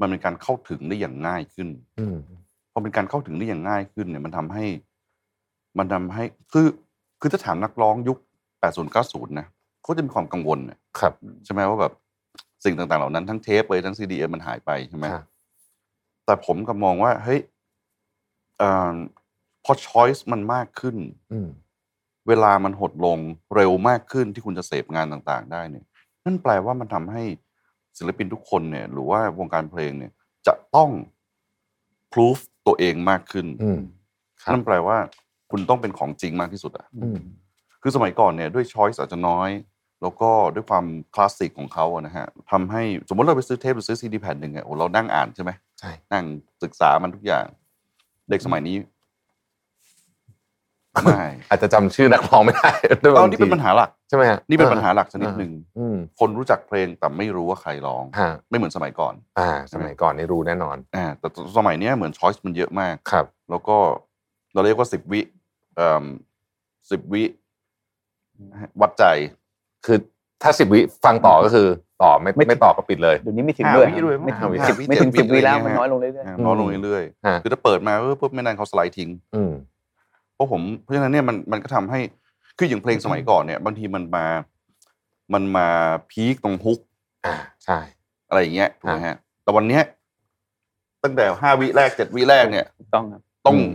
[0.00, 2.16] มันเป็นการเข้าถึงได้อย่างง่ายขึ้นอืม
[2.72, 4.64] พอเป็นการเข้าถึงได้อย่างง่ายขึ้นเนี่ยมันทำให้
[5.78, 6.66] มันทำให้คือ
[7.20, 8.18] คือถ้าถามนักร้องยุค
[8.60, 9.46] 80 90 นะ
[9.82, 11.12] เขาจะมีความกังวลเนี่ยครับ
[11.44, 11.92] ใช่ไหมว่าแบบ
[12.64, 15.24] สิ่งต่างๆ เหล่านั้นทั้งเทปเลยทั้งซีดีมันหายไปใช่ไหมครับ
[16.24, 17.40] แต่ผมก็มองว่าเฮ้ย
[18.58, 18.94] เอ่อ
[19.64, 20.96] พอช้อยส์มันมากขึ้น
[21.32, 21.48] อืม
[22.28, 23.18] เวลามันหดลง
[23.54, 25.84] เร็วมากขึ้นที่คุณจะเสพงานต่างๆ ได้เนี่ย
[26.24, 27.22] นั่นแปลว่ามันทำให้
[27.98, 30.12] ศิลปินทุกคนเนี่ย หรือว่าวงการเพลงเนี่ย
[30.46, 30.90] จะต้อง
[32.12, 33.80] พิสูจ ตัวเองมากขึ้นอืม
[34.42, 34.96] ครับนั่นแปลว่า
[35.50, 37.18] คุณต้องเป็นของจริงมากที่สุดอะอืม
[37.82, 39.50] คือสมัยก่อนเนี่ยด้วยช้อยส์อาจจะน้อย
[40.02, 40.84] แล้วก็ด้วยความ
[41.14, 45.50] คลาสสิกของเขาอะนะฮะทำให้สมมติเราไปซื้อเทปหรือซื้อซีดีแผ่นหนึ่งอะโอ้เรานั่งอ่านใช่ไหม
[45.80, 46.24] ใช่นั่ง
[46.62, 47.44] ศึกษามันทุกอย่าง
[48.30, 48.76] เด็กสมัยนี้
[51.04, 52.70] ไม่อาจจะจำชื่อนักร้องไม่ได้
[53.04, 63.76] ด้วยตอนบางนี้ทีเป็นปัญหาหลัก ใช่ไหมฮะนี่เป็นปัญหาหลักชนิดหนึ่งอืมคนรู้จักเพลงแต่ไม่รู้ว่าใครร้องฮะไม่เหมือนสมัยก่อน อ่า สมัยก่อนนี่รู้แน่นอนอ่าแต่สมัยเนี้ยเหมือนช้อยส์มันเยอะมากครับ แล้วก็
[64.52, 65.20] เราเรียกว่าสิบวิ
[65.76, 66.04] เอ่อ
[66.90, 67.22] สิบวิ
[68.80, 69.04] วัดใจ
[69.86, 69.98] คือ
[70.42, 71.68] ถ้าสิบวิฟังต่อก็คือ
[72.02, 79.52] ต่อไม่ไม่ต่อก็ปิดเลยเดี๋ยวนี้ไม่ถึงห้าด้วยวิด้วยไม่ถึงห้าวิสิบห้าวิไม่ถึงเจ็สิดบวิวิแล้วอะไรมันเงี้ยน้อยลงเรื่อยอ่าน้อยลงเรื่อยฮะๆคือถ้าเปิดมาเออปุ๊บไม่นานเขาสไลด์ทิ้งอืม
[80.34, 82.00] เพราะผมเพราะฉะนั้นเนี่ยมันมันก็ทำให้
[82.60, 84.26] คืออย่างเพลงสมัยก่อนเนี่ยบางทีมันมา
[85.34, 85.68] มันมา
[86.10, 86.78] พีคตรงฮุก
[87.26, 87.78] อ่าใช่
[88.28, 89.82] อะไรอย่างเงี้ยถูกไหมฮะ แต่วันเนี้ย
[91.04, 93.70] ตั้งแต่ห้าวิแรกเจ็ดวิแรกเนี่ยๆถูกต้องครับต้องอืม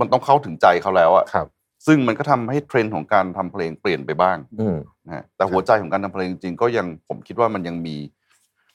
[0.00, 1.46] มันต้องเข้าถึงใจเขาแล้วอะครับ
[1.86, 7.96] ซึ่งมันก็ทำให้เทรนด์ของการทำเพลงเปลี่ยนไปบ้างอืมนะฮะแต่หัวใจของการทำเพลงจริงๆก็ยังผมคิดว่ามันยังมี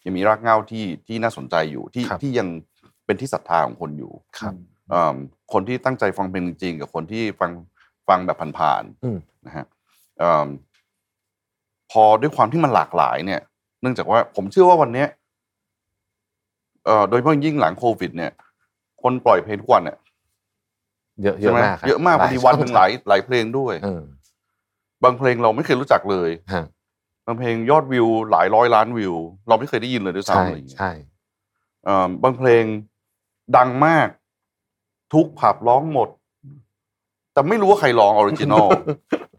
[0.05, 2.47] ยังมีรากเหง้าที่ที่น่าสนใจอยู่ที่ครับที่ยัง
[3.05, 4.53] เป็นที่ศรัทธาของคนอยู่ครับ
[4.93, 5.15] อ่า
[5.53, 7.51] คนที่ตั้งใจฟังเพลงจริงๆกับคนที่ฟัง
[8.07, 9.65] ฟังแบบผ่านอืมๆนะฮะ
[10.21, 10.47] อ่า
[11.91, 13.41] พอด้วยความที่มันหลากหลายเนี่ย
[13.81, 15.07] เนื่องจากว่าผมเชื่อว่าวันเนี้ย
[16.85, 18.31] เอ่อโดยเฉพาะยิ่งหลังโควิด เนี่ย
[19.03, 19.97] คนปล่อยเพลงทุกวันเนี่ย
[21.23, 24.03] เยอะเยใช่ไหมเยอะมากครับเยอะมากบางทีวันหนึ่งหลายหลายเพลงด้วยเออ
[25.03, 26.63] บางเพลงเราไม่เคยรู้จักเลยฮะ
[27.25, 29.15] บางเพลงยอดวิว หลายร้อยล้านวิว
[29.47, 30.91] เราไม่เคยได้ยินเลยด้วยซ้ำใช่อะไรอย่างเงี้ยใช่
[31.85, 32.63] เอ่อบางเพลง
[33.57, 34.07] ดังมาก
[35.13, 36.09] ทุกผับร้องหมด
[37.37, 38.67] แต่ไม่รู้ว่าใครร้อง original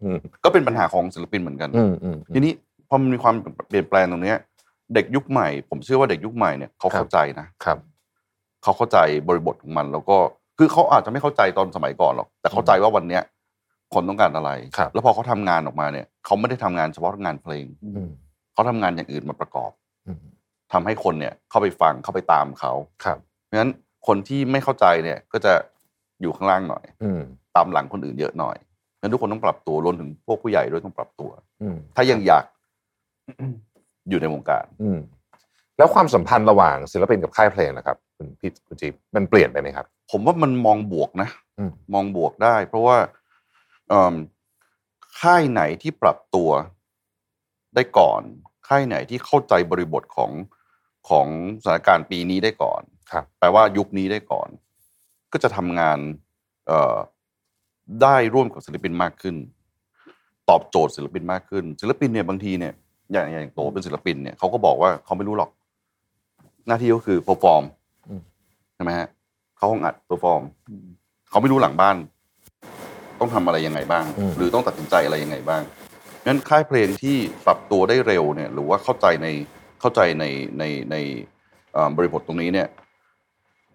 [0.03, 2.53] อืมก็เป็นปัญหาของศิลปินเหมือนกันอืมอืมทีนี้
[2.89, 3.35] พอมันมีความ
[3.69, 4.39] เปลี่ยนแปลงตรงเนี้ย
[4.95, 7.79] เด็กยุคใหม่ ผมเชื่อว่าเด็กยุคใหม่เนี่ยเขาเข้าใจนะครับ
[8.63, 10.17] เขาเข้าใจบริบทของมัน แล้วก็
[10.59, 13.23] คือเขาอาจจะไม่เข้าใจตอนสมัยก่อนหรอกแต่เข้าใจว่าวันเนี้ย
[13.95, 17.65] คนต้องการอะไรครับแล้วพอเขาทำงานออกมาเนี่ยเขาไม่ได้ทำงานเฉพาะงานเพลง
[17.97, 18.11] อืม
[18.53, 19.71] เขาทำงานอย่างอื่นมาประกอบ
[20.07, 20.19] อืม
[20.73, 22.73] ทำให้คนเนี่ยเข้าไปฟังเข้าไปตามเขา
[23.05, 23.71] ครับเพราะฉะนั้น
[24.07, 25.53] คนที่ไม่เข้าใจเนี่ยก็จะ
[26.21, 28.57] อยู่ข้างล่างหน่อยอืมตามหลังคนอื่นเยอะหน่อย
[29.01, 31.31] งั้นทุกคนต้องปรับตัวรวมถึงพวกผู้ใหญ่ด้วยต้องปรับตัว
[31.63, 32.45] อืมถ้ายังอยาก
[34.09, 34.99] อยู่ในวงการอืม
[35.79, 42.97] แล้วความสัมพันธ์ระหว่างศิลปินกับค่ายเพลงนะครับคุณพี่คุณจิ๊บมันเปลี่ยนไปไหมครับ ผมว่ามันมองบวกนะอืมมองบวกได้ เพราะว่า
[43.89, 44.15] เอิ่ม
[45.21, 46.51] ค่ายไหนที่ปรับตัว
[47.75, 48.23] ได้ก่อน
[48.69, 50.31] ค่ายไหนที่เข้าใจบริบทของ
[51.09, 51.27] ของ
[51.63, 54.49] สถานการณ์ปีนี้ได้ก่อนครับแปลว่ายุคนี้ได้ก่อน
[55.33, 55.99] ก็จะทำงาน
[56.67, 56.97] เอ่อ
[58.03, 59.35] ได้ร่วมกับศิลปินมากขึ้น
[60.51, 62.73] ตอบโจทย์ศิลปินมากขึ้น ศิลปินเนี่ยบางทีเนี่ย
[63.13, 65.51] อย่างอย่างโตเป็นศิลปินเนี่ยเขาก็บอกว่าเขาไม่รู้หรอก
[66.67, 67.65] หน้าที่ก็คือเ e อร์ฟอร์ม
[68.09, 68.21] อืม
[68.75, 69.09] ใช่ไหมฮะ
[69.57, 70.43] เขาห้องอัดเ e อร์ฟอร์ม
[71.31, 71.97] เขาไม่รู้หลังบ้าน
[73.21, 75.63] ต้องทำอะไรยังไงบ้างอืมหรือต้องตัดสินใจอะไรยังไงบ้าง
[76.27, 77.17] งั้นค่ายเพลงที่
[77.47, 79.27] ปรับตัวได้เร็วเนี่ย หรือว่าเข้าใจใน
[79.81, 80.25] เข้าใจใน
[80.59, 80.97] ในใน
[81.73, 82.69] เอ่อบริบทตรงนี้เนี่ย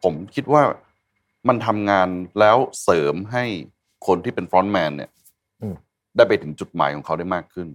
[0.04, 0.64] ผมคิดว่า
[1.48, 3.46] มันทำงานแล้วเสริมให้
[4.08, 5.10] คนที่เป็น frontman เนี่ย
[5.62, 5.76] อืม
[6.16, 7.68] ได้ไปถึงจุดหมายของเขาได้มากขึ้น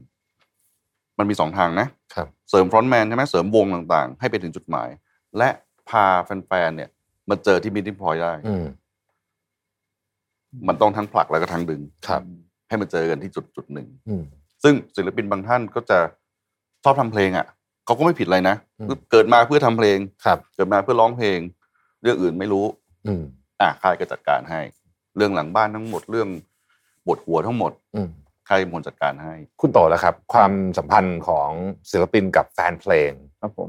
[1.18, 4.88] มันมีสองทางนะครับเสริม frontman ใช่ไหมเสริมวงต่างๆ ให้ไปถึงจุดหมาย
[5.38, 5.49] และ
[5.88, 6.90] พาแฟนๆเนี่ย
[7.30, 8.66] มาเจอที่มิ t ิ n พอยได้อืม
[10.68, 12.23] มันต้องทั้งผลักแล้วก็ทั้งดึงครับ
[12.68, 14.23] ให้มาเจอกันที่จุดจุดหนึ่งอืม
[14.62, 15.99] ซึ่งศิลปินบางท่านก็จะ
[16.85, 17.47] ชอบทำเพลงอะ
[17.85, 21.38] เขาก็ไม่ผิดอะไรนะอืมเกิดมาเพื่อทำเพลงครับ เกิดมาเพื่อร้องเพลง
[22.02, 22.66] เรื่องอื่นไม่รู้
[23.06, 23.23] อืม
[23.61, 24.61] อะค่ายก็จัดการให้
[25.18, 26.28] เรื่องหลังบ้านทั้งหมดเรื่อง
[27.08, 28.08] บทหัวทั้งหมดอืม
[28.48, 31.50] ค่ายเป็นคนจัดการให้ คุณโตแล้วครับ ความสัมพันธ์ของ
[31.90, 33.68] ศิลปินกับแฟนเพลง ครับผม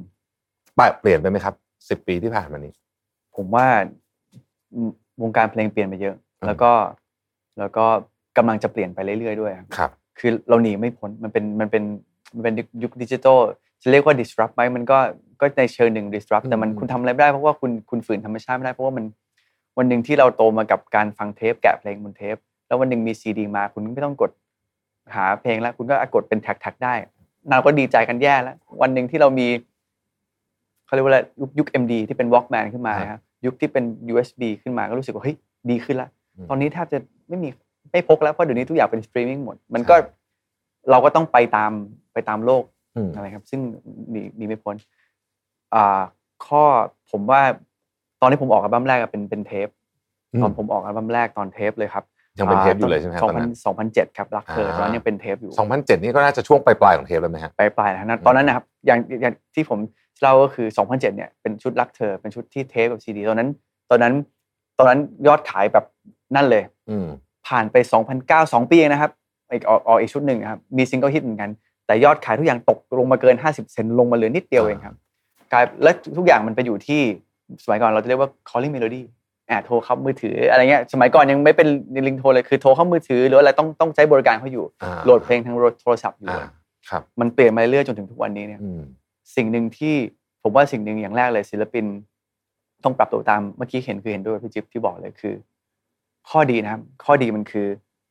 [1.02, 1.56] เปลี่ยนไปไหมครับ
[1.90, 2.74] สิบปีที่ผ่านมานี้
[3.36, 3.66] ผมว่า
[4.74, 4.92] อืม
[5.22, 6.72] วงการเพลงเปลี่ยนไปเยอะอืมแล้วก็
[7.60, 7.86] แล้วก็
[8.38, 11.84] กำลังจะเปลี่ยนไปเรื่อยๆด้วยครับครับ คือเราหนีไม่พ้นมันเป็นมันเป็น
[12.36, 12.54] มันเป็น
[12.84, 13.38] ยุคดิจิทัล
[13.82, 14.98] จะเรียกว่า disrupt ไหมมันก็
[15.42, 19.06] ก็ในเชิงหนึ่ง disrupt แต่มันอืมคุณทำอะไรไม่ได้เพราะว่าคุณคุณฝืนธรรมชาติไม่ได้เพราะว่ามัน
[19.80, 22.36] วันหนึ่งที่เราโตมากับการฟังเทปแกะเพลงบนเทป
[22.68, 24.32] แล้ววันหนึ่งมีซีดีมาคุณไม่ต้องกด
[25.16, 26.94] หาเพลงแล้ว คุณก็กดเป็นแท็กๆได้
[27.50, 29.48] เราก็ดีใจกันแย่แล้ว วันหนึ่งที่เรามี
[30.86, 35.36] เขาเรียกว่าอะไรยุคยุค MD ที่เป็น Walkman ขึ้นมานะครับยุคที่เป็น USB ขึ้นมาก็รู้สึกว่าเฮ้ย
[35.70, 37.50] ดีขึ้นละอืมตอนนี้แทบจะไม่มี
[37.92, 39.96] ไม่พกแล้วเพราะเดี๋ยวนี้ทุกอย่างเป็นสตรีมมิ่งหมด มันก็
[40.92, 41.72] เราก็ต้องไปตาม
[42.14, 42.64] ไปตามโลก
[42.96, 43.62] อืมอะไรครับ ซึ่ง
[44.12, 44.76] หนีหนีไม่พ้น
[45.74, 46.02] อ่า
[46.46, 46.64] ข้อ
[47.12, 47.42] ผมว่า
[48.22, 49.68] ตอนที่ผมออกอัลบั้มแรกอะเป็นเป็นเทป
[50.42, 52.04] ตอนผมออกอัลบั้มแรกตอนเทปเลยครับ
[52.38, 59.80] ยังเป็นเทปอยู่เลยใช่ไหมครับสองตอนพันนั้นสองพันเจ็ดครับรักเธออ่าตอนนั้นยังเป็นเทปอยู่สองพันเจ็ดนี่ก็น่าจะช่วงปลายๆของเทปแล้วไหมฮะปลายปลายๆนะตอนนั้นนะครับอย่างอย่างที่ผม
[60.22, 63.50] เล่าก็คือ 2007 เนี่ยเป็นชุดรักเธอเป็นชุดที่เทปกับซีดีตอนนั้น
[63.90, 64.14] ตอนนั้น
[64.78, 65.86] ตอนนั้นยอดขายแบบ
[66.36, 67.08] นั่นเลยอืม
[67.48, 67.76] ผ่านไป
[68.18, 69.12] 2009 2 ปีเองนะครับ
[69.52, 71.50] อีกออกออกอีกชุดหนึ่งนะครับมีซิงเกิลฮิตเหมือนกัน
[71.88, 74.96] แต่ยอดขายทุกอย่างตกลงมาเกิน 50 เปอร์เซ็นต์ลงมาเหลือนิดเดียวเองครับ
[75.52, 77.02] กลายและทุกอย่างมันไปอยู่ที่
[77.64, 79.02] สมัยก่อนเราจะเรียกว่า calling melody
[79.50, 81.68] อ่าโทรเข้ามือถืออะไรเงี้ยสมัยก่อนยังไม่เป็น
[82.08, 86.48] ลิงโทรเลยคือโทรเข้ามือถือหรืออะไรต้องต้องใช้บริการเขาอยู่อ่าโหลดเพลงทางโทรศัพท์อยู่อ่าเลย
[86.90, 88.82] ครับมันเปลี่ยนมาเรื่อยๆจนถึงทุกวันนี้เนี่ยอืม
[89.36, 89.96] สิ่งหนึ่งที่
[90.44, 91.86] ผมว่าสิ่งหนึ่งอย่างแรกเลยศิลปิน
[92.84, 95.36] ต้องปรับตัวตามเมื่อกี้เห็นคือเห็นด้วยกับพี่จิ๊บที่บอกเลยคือ
[96.30, 97.68] ข้อดีนะครับ ข้อดีมันคือ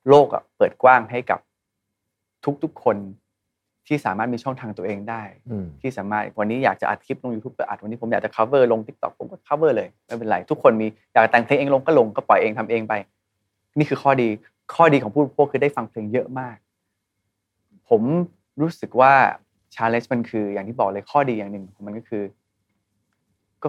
[0.08, 1.40] โลกอะเปิดกว้างให้กับ
[2.62, 2.96] ทุกๆคน
[3.88, 12.94] ที่สามารถมีช่องทางตัวเองได้อืมที่สามารถวันนี้อยากจะอัดคลิปลง YouTube ก็อัดวันนี้ผมอยากจะ cover ลง TikTok ผมก็ cover เลยไม่เป็นไร ทุกคนมีอยากแต่งเพลงเองลงก็ลงก็ปล่อยเองทำเองไป
[13.78, 14.28] นี่คือข้อดี
[14.74, 16.56] ข้อดีของผู้บริโภคคือได้ฟังเพลงเยอะมาก
[17.88, 18.02] ผม
[18.60, 19.12] รู้สึกว่า
[19.74, 22.22] challenge มันคือ อย่างที่บอกเลยข้อดีอย่างหนึ่งของมันก็คือ
[23.62, 23.68] ก็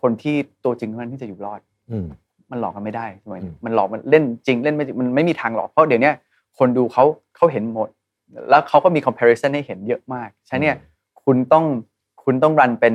[0.00, 2.06] คนที่ตัวจริงเท่านั้นที่จะอยู่รอด อืม
[2.50, 6.14] มันหลอกกันไม่ได้สมัยอืนี้มมันหลอกมันเล่นจริงเล่นไม่จริงมันไม่มีทางหลอกเพราะเดี๋ยวเนี้ย
[6.58, 7.04] คนดูเขา
[7.36, 7.88] เขาเห็นหมด
[8.50, 10.76] แล้วเขาก็มี comparison ให้เห็นเยอะมากฉะนั้นเนี่ย
[11.24, 11.64] คุณต้อง
[12.24, 12.94] คุณต้องรันเป็น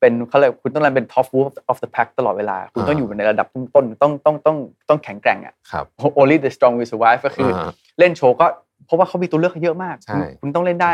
[0.00, 4.56] เป็นเขาเรียกคุณต้องรันเป็น top wolf of the pack ตลอดเวลา คุณต้องอยู่ในระดับต้นๆต้องต้องต้อง
[4.88, 5.86] ต้องแข็งแกร่งอะครับ
[6.20, 8.46] only the strong will survive ก็คือออ่าเล่นโชว์ก็
[8.86, 10.92] เพราะว่าเขามีตัวเลือกให้เยอะมากใช่คุณคุณต้องเล่นได้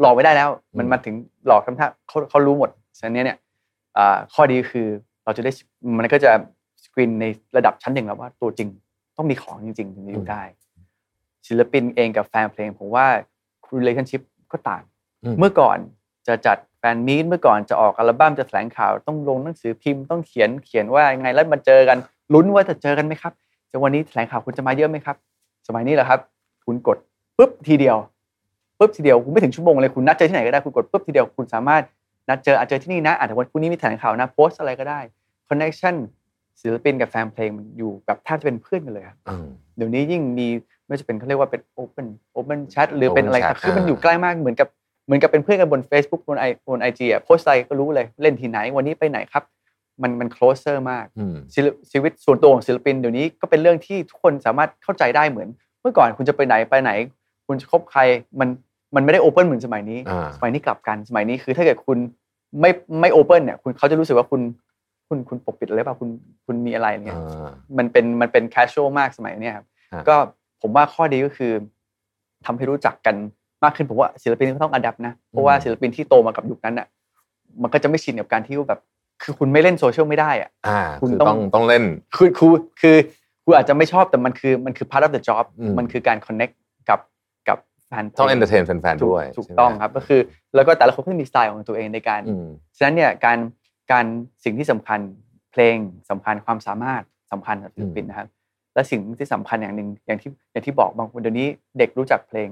[0.00, 1.14] หลอกไม่ได้แล้ว มันอืมมาถึง
[1.46, 3.38] หลอกทำท่าเขาเขารู้หมดฉะนั้นเนี่ย
[3.98, 4.86] อ่าข้อดีคือ
[5.24, 5.50] เราจะได้
[5.98, 6.30] มันก็จะ
[6.84, 7.24] สกรีนใน
[7.56, 8.68] ระดับชั้นหนึ่งแล้วว่าตัวจริง
[9.16, 10.42] ต้องมีของจริงๆถึงจะอยู่ได้
[11.46, 13.06] ศิลปินเองกับแฟนเพลง ผมว่า
[13.76, 14.22] relationship
[14.52, 14.82] ก็ต่าง
[15.24, 15.78] อืมเมื่อก่อน
[16.28, 21.98] จะจัดแฟนมีตเมื่อก่อนจะออกอัลบั้มจะแถลงข่าวต้องลงหนังสือพิมพ์ต้องเขียนเขียนว่ายังไงแล้วมาเจอกัน
[22.34, 23.32] ลุ้นว่าจะเจอกันไหมครับ
[23.70, 25.16] จะวันนี้แถลงข่าวคุณจะมาเยอะไหมครับ
[25.66, 26.20] สมัยนี้แหละครับ
[26.66, 26.98] คุณกด
[27.36, 27.96] ปุ๊บทีเดียว
[28.78, 31.82] ปุ๊บทีเดียวคุณไม่ถึงชั่วโมงเลยคุณนัดเจอที่ไหนก็ได้คุณกดปุ๊บทีเดียวคุณสามารถ
[32.28, 35.00] นัดเจออาจเจอที่นี่นะอาจจะวันพรุ่งนี้มีแถลงข่าวนะโพสอะไรก็ได้
[35.48, 35.94] คอนเน c t ชัน
[36.60, 39.46] ศิลปินกับแฟนเพลงมันอยู่แบบแทบจะเป็นเพื่อนกันเลยครับอืม
[39.76, 40.48] เดี๋ยวนี้ยิ่งมี
[40.88, 42.06] ไม่ว่าจะเป็นเขาเรียกว่าเป็น open
[42.38, 44.68] open chat หรือเป็นอะไร Open chat คือมันอ่าอยู่ใกล้มากเหมือนกับ
[45.06, 49.44] เหมือนกับเป็นเพื่อนกันบน Facebook บนไอบนไอจีอะโพสต์อะไรก็รู้เลยเล่นที่ไหนวันนี้ไปไหนครับ
[50.02, 55.48] มันมัน closer มากอืมศิลปชีวิตส่วนตัวของศิลปินเดี๋ยวนี้ก็เป็นเรื่องที่ทุกคนสามารถเข้าใจได้เหมือน
[55.80, 56.90] เมื่อก่อนคุณจะไปไหนไปไหน
[57.46, 58.00] คุณจะคบใคร
[58.40, 58.48] มัน
[58.94, 61.98] มันไม่ได้โอเ n นเหมือนสมัยนี้อ่าสมัยนี้กลับกันสมัยนี้คือถ้าเกิดคุณ
[62.60, 62.70] ไม่
[63.00, 64.40] ไม่โอเ n นเนี่ยคุณเขาจะรู้สึกว่าคุณ
[65.08, 66.10] คุณคุณปกปิดอะไรเปล่าคุณ
[66.46, 70.16] คุณมีอะไรเนี่ยอ่ามันเป็นมันเป็น casual มากสมัยเนี้ยครับฮะก็
[70.62, 71.52] ผมว่าข้อดีก็คือ
[72.46, 73.14] ทำให้รู้จักกัน
[73.64, 76.86] มากขึ้นผมว่าศิลปินก็ต้องอัด p t นะเพราะว่าศิลปินที่โตมากับยุคนั้นอะ
[77.62, 78.80] มันก็จะไม่ชินกับการที่ว่าแบบ
[79.22, 81.84] คือคุณไม่เล่นโซเชียลไม่ได้อะอ่าคุณคือต้องต้องต้องเล่น
[82.16, 82.48] คือคือ
[82.80, 82.96] คือ
[83.44, 86.54] คุณอาจจะไม่ชอบแต่มันคือมันคือ part of the job อืมมันคือการ connect
[86.88, 87.00] กับ
[87.48, 90.20] กับแฟนต้อง entertain แฟนๆถูกด้วยถูกใช่ไหมต้องครับก็คือ
[90.54, 93.38] แล้วก็แต่ละคนก็จะมีสไตล์ของตัวเองในการอืมฉะนั้นเนี่ยการ
[93.92, 94.04] การ
[94.44, 95.00] สิ่งที่สำคัญ
[95.52, 95.76] เพลง
[96.10, 98.28] สำคัญความสามารถสำคัญกับศิลปินนะครับ
[98.78, 102.48] และสิ่งที่สำคัญอย่างหนึ่งอย่างที่อย่างที่บอกบางคนเดี๋ยวนี้เด็กรู้จักเพลง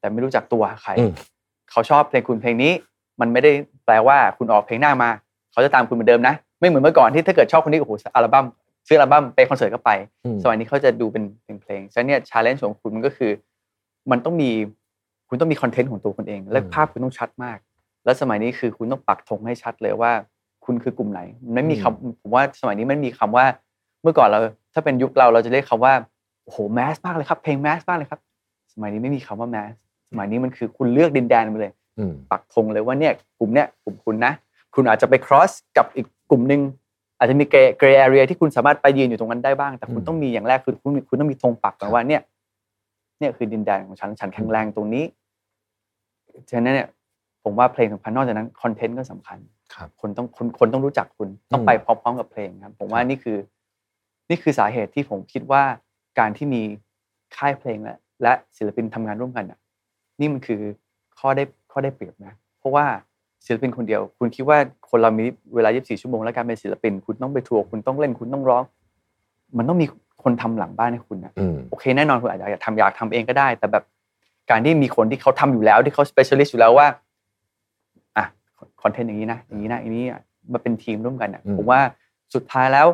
[0.00, 1.12] แต่ไม่รู้จักตัวใครอืม
[1.70, 2.72] เขาชอบเพลงคุณเพลงนี้
[3.20, 3.52] มันไม่ได้
[3.84, 5.10] แปลว่าคุณออกเพลงหน้ามา
[5.52, 8.46] เขาจะตามคุณเหมือนเดิมนะ ไม่เหมือนเมื่อก่อนที่ถ้าเกิดชอบคนนี้โอ้โหอัลบั้ม
[8.88, 9.90] ซื้ออัลบั้มไปคอนเสิร์ตก็ไป
[10.24, 13.30] อืมสมัยนี้เขาจะดูเป็นเป็นเพลงฉะนั้นเนี่ย challenge ของคุณมันก็คือ
[14.10, 14.50] มันต้องมี
[15.28, 17.58] คุณต้องมีคอนเทนต์ของตัวคุณเอง และอืมภาพคุณต้องชัดมาก
[18.04, 20.12] แล้วสมัยนี้คือคุณต้องปักธงให้ชัดเลยว่า
[20.64, 23.44] คุณคือกลุ่มไหน มันไม่มีคำผมว่าสมัยนี้มันมีคำว่า
[24.02, 24.38] เมื่อก่อนเรา
[24.74, 25.94] ถ้าเป็นยุคเราเราจะเรียกคำว่า
[26.44, 28.20] โอ้โหแมสมากเลยครับเพลงแมสมากเลยครับ
[28.74, 29.72] สมัยนี้ไม่มีคำว่าแมส
[30.10, 34.32] สมัยนี้มันคือคุณเลือกดินแดนไปเลยอืมปักธงเลยว่าเนี่ยกลุ่มเนี้ยกลุ่มคุณนะ
[34.74, 36.60] คุณอาจจะไป cross กับอีกกลุ่มหนึ่ง
[37.18, 42.22] อาจจะมี gray gray area ที่คุณสามารถไปยืนอยู่ตรงนั้นได้บ้าง แต่คุณอืมต้องมีอย่างแรกคือคุณคุณต้องมีธงปักก่อนว่าเนี่ย
[43.18, 45.04] เนี่ยคือดินแดนของฉันฉันแข็งแรงตรงนี้
[46.48, 46.88] ฉะนั้นเนี่ย
[47.44, 49.38] ผมว่าเพลงสำคัญนอกจากนั้นคอนเทนต์ก็สำคัญ
[49.74, 53.36] ครับคนต้องคนคนต้องรู้จักคุณต้องอืมไปพร้อมๆกับเพลงครับ ผมว่านี่คือ
[54.30, 55.62] นี่คือสาเหตุที่ผมคิดว่า
[56.18, 56.62] การที่มี
[57.36, 59.58] ค่ายเพลงและและศิลปินทำงานร่วมกันอะ
[60.20, 60.60] นี่มันคือ
[61.18, 62.84] ข้อได้ข้อได้เปรียบนะ เพราะว่า
[63.44, 64.58] ศิลปินคนเดียว คุณคิดว่า
[64.90, 68.62] คนเรามีเวลา 24 ชั่วโมงแล้วการเป็นศิลปิน คุณต้องไปทัวร์คุณต้องเล่นคุณต้องร้อง
[69.56, 69.86] มันต้องมี
[70.22, 73.84] คนทำหลังบ้านให้คุณนะอืมโอเคแน่นอนคุณอาจจะอยากทำอยากทำเองก็ได้ แต่แบบ
[74.50, 76.86] การที่มีคนที่เขาทำอยู่แล้วที่เขา specialist อยู่แล้วว่า
[78.16, 78.24] อะ
[78.82, 80.20] คอนเทนต์อย่างนี้นะอย่างนี้นะอย่างนี้อะ
[80.52, 81.80] มาเป็นทีมร่วมกันอะอืมผมว่า
[82.34, 82.86] สุดท้ายแล้ว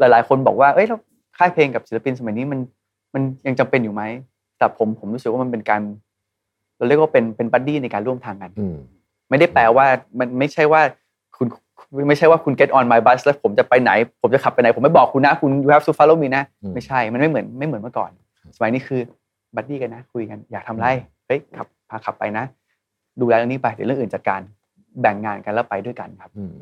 [0.00, 0.96] หลาย ๆ คนบอกว่าเอ้ยเรา
[1.38, 2.60] ค่ายเพลงกับศิลปินสมัยนี้มัน
[3.14, 4.02] มันยังจำเป็นอยู่ไหม
[4.58, 5.82] แต่ผมผมรู้สึกว่ามันเป็นการ
[6.76, 8.76] เราเรียกว่าเป็นเป็น buddy ในการร่วมทางกันอืม
[9.28, 9.86] ไม่ได้แปลว่า
[10.18, 10.82] มันไม่ใช่ว่า
[11.36, 11.46] คุณ
[12.08, 13.90] ไม่ใช่ว่าคุณ get on my bus แล้วผมจะไปไหน
[14.22, 18.10] ผมจะขับไปไหน ผมไม่บอกคุณนะ คุณ you have to follow me นะอืมไม่ใช่ มันไม่เหมือนไม่เหมือนเมื่อก่อน
[18.56, 19.00] สมัยนี้คือ
[19.56, 20.86] buddy กันนะ คุยกัน อยากทำไร
[21.26, 22.44] เฮ้ยขับพาขับไปนะ
[23.20, 24.40] ดูแลเรื่องนี้ไปเดี๋ยวเรื่องอื่นจัดการ
[25.00, 26.54] แบ่งงานกันแล้วไปด้วยกันครับอืม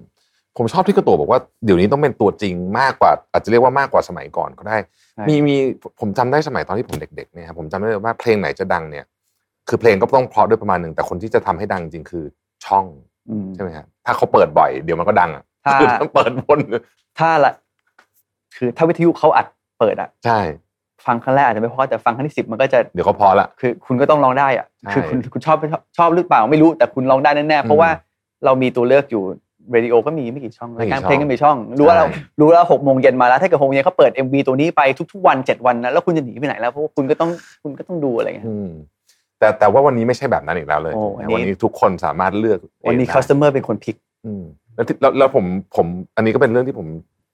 [0.58, 4.76] ผมชอบที่กระตัวบอกว่าเดี๋ยวนี้ต้องเป็นตัวจริงมากกว่า อาจจะเรียกว่ามากกว่าสมัยก่อนก็ได้
[5.14, 5.56] ใช่มีมี
[6.00, 9.04] ผมจำได้สมัยตอนที่ผมเด็กๆเนี่ยครับผมจำได้เลยว่าเพลงไหนจะดังเนี่ย
[9.68, 12.24] คือเพลงก็ต้องเพราะด้วยประมาณหนึ่งแต่คนที่จะทำให้ดังจริงคือ
[12.66, 12.84] ช่อง
[13.30, 16.58] อืมใช่ไหมครับถ้าเขาเปิดบ่อยเดี๋ยวมันก็ดังอะถ้าคือถ้าเปิดวน
[17.18, 17.52] ถ้าละ
[18.56, 19.46] คือถ้าวิทยุเขาอัด
[19.78, 20.40] เปิดอะใช่
[21.06, 27.90] ฟังครั้งแรกอาจจะไม่เพราะแต่ฟังครั้งที่สิบมันก็จะเดี๋ยวเขาพอละคือ คุณก็ต้องร้องได้อะใช่คือคุณคุณชอบชอบชอบหรือเปล่าไม่รู้แต่คุณร้องได้แน่ๆเพราะว่า
[28.44, 29.22] เรามีตัวเลือกอยู่
[29.72, 37.30] เรดิโอก็มีไม่กี่ช่องไม่รายกี่การช่องเพลงก็มีช่อง รู้ว่าเราใช่รู้แล้วหกโมงเย็นมาแล้วถ้าเกิดหกโมงเย็นเขาเปิด MV ตัวนี้ไปทุกๆวันเจ็ดวันนะแล้วคุณจะหนีไปไหนแล้วเพราะว่าคุณก็ต้อง
[37.62, 38.68] คุณก็ต้องดูอะไรเงี้ยอืม
[39.38, 44.42] แต่แต่ว่าวันนี้ไม่ใช่แบบนั้นอีกแล้วเลยโอ้วันนี้วันนี้ทุกคนสามารถเลือกวันนี้เองได้ customer เป็นคนพิกอืม
[44.74, 45.44] แล้วที่แล้วแล้วผม
[45.76, 46.88] ผมอันนี้ก็เป็นเรื่องที่ผม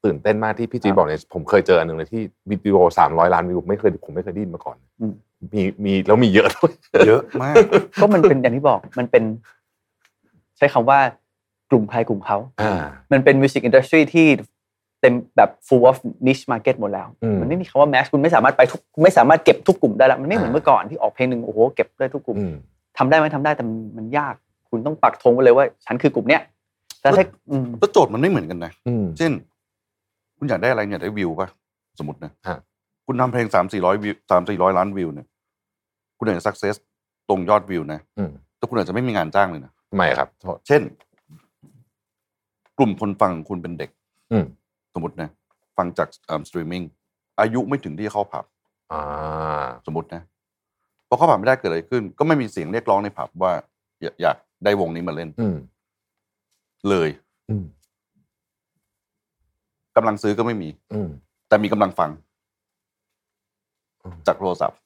[0.05, 5.13] ตื่นเต้นมากที่พี่จีครับบอกเนี่ยผมเคยเจออันหนึ่งเลยที่วิดีโอสามร้อยล้านวิวไม่เคยผมไม่เคยได้ยินมาก่อนอืม
[5.55, 6.73] มีมีแล้วมีเยอะด้วย
[7.07, 7.55] เยอะมาก
[8.01, 9.25] ก็มันเป็นอย่างที่บอกมันเป็น
[10.59, 11.07] ใช้คำว่าก
[11.75, 12.75] ลุ่มใครกลุ่มเขาอ่า
[13.13, 14.27] มันเป็นมิวสิกอินดัสทรีที่
[15.01, 22.55] เต็มแบบ full of niche market หมดแล้วอืมมันไม่มีคำว่า mass คุณไม่สามารถไปทุกคุณไม่สามารถเก็บทุกกลุ่มได้แล้ว มันไม่เหมือนอ่าเมื่อก่อนที่ออกเพลงหนึ่งโอ้โหเก็บได้ทุกกลุ่มอืม
[22.99, 24.35] ทำได้ไหมทำได้แต่มันมันยาก
[24.71, 26.43] คุณต้องปักธงไว้เลยว่า ฉันคือกลุ่มเนี้ย
[27.01, 29.33] แต่ถ้าอืมแล้วโจทย์มันไม่เหมือนกันนะอืมเช่น
[30.39, 31.49] คุณอยากได้อะไรเนี่ยได้วิวป่ะ
[31.99, 32.59] สมมตินะฮะ
[33.07, 35.27] คุณทำเพลงสามสี่ร้อยวิวสามสี่ร้อยล้านวิวเนี่ย
[36.19, 36.75] คุณอยากจะ success
[37.29, 40.83] ตรงยอดวิวนะอืมแต่คุณอาจจะไม่มีงานจ้างเลยนะทำไมครับโทษเช่น
[42.79, 43.91] กลุ่มคนฟังคุณเป็นเด็ก
[44.33, 44.45] อืม
[44.95, 45.29] สมมตินะ
[45.77, 46.09] ฟังจาก
[46.49, 46.83] สตรีมมิ่ง
[47.41, 48.45] อายุไม่ถึงที่จะเข้าผับ
[48.93, 50.23] อ่าสมมตินะ
[51.09, 53.53] พอเข้าผับไม่ได้เกิดอะไรขึ้น ก็ไม่มีเสียงเรียกร้องในผับว่า
[54.03, 55.57] อยากอยากได้วงนี้มาเล่นอืม
[56.89, 57.09] เลย
[57.51, 57.65] อืม
[59.97, 61.09] กำลังซื้อก็ไม่มีอืม
[61.49, 62.11] แต่มีกำลังฟัง
[64.03, 64.79] อืมจากโทรศัพท์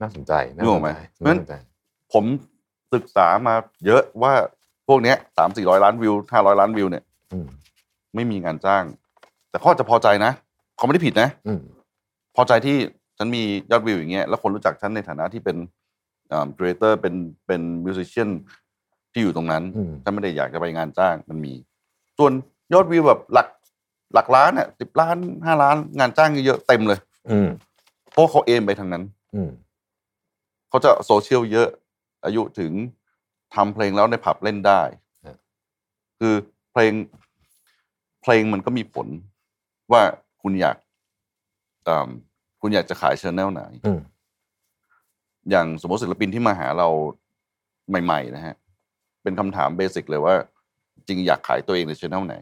[0.00, 1.54] น่าสนใจน่านึกสออนกไหมใจเพราะฉะนั้น่านสนใจ
[2.12, 2.24] ผม
[2.94, 3.54] ศึกษามา
[3.86, 4.34] เยอะว่า
[4.88, 7.46] พวกเนี้ยสามสี่ร้อยล้านวิวห้าร้อยล้านวิวเนี่ยอืม
[8.14, 8.84] ไม่มีงานจ้าง
[9.50, 10.32] แต่เขาอาจจะพอใจนะ
[10.76, 11.60] เขาไม่ได้ผิดนะอืม
[12.36, 12.76] พอใจที่
[13.18, 15.56] ฉันมียอดวิวอย่างเงี้ยแล้วคนรู้จักฉันในฐานะที่เป็น
[16.32, 17.14] อ่า creator เป็น
[17.46, 18.30] เป็น musician
[19.12, 21.52] ที่อยู่ตรงนั้นอืมฉันไม่ได้อยากจะไปงานจ้างมันมี
[22.18, 22.32] ส่วน
[22.72, 23.48] ยอดวิวแบบหลัก
[24.14, 26.98] หลักล้านอะสิบล้านห้าล้านงานจ้างเยอะๆเต็มเลย
[27.30, 27.48] อืม
[28.12, 29.02] เพราะเขา aim ไปทางนั้น
[29.34, 29.50] อืม
[30.68, 31.68] เขาจะโซเชียลเยอะ
[32.24, 32.72] อายุถึง
[33.54, 34.80] ทำเพลงแล้วในผับเล่นได้
[36.18, 36.34] คือ
[36.72, 36.92] เพลง
[38.22, 39.08] เพลงมันก็มีผล
[39.92, 40.02] ว่า
[40.42, 40.76] คุณอยาก
[41.88, 42.08] อ่า
[42.60, 44.00] คุณอยากจะขาย channel ไหนอืม
[45.50, 46.88] อย่างสมมติศิลปินที่มาหาเรา
[48.04, 48.54] ใหม่ ๆ นะฮะ
[49.22, 50.34] เป็นคำถาม basic เลยว่า
[51.08, 52.34] คุณอยากขายตัวเองใน channel ไหน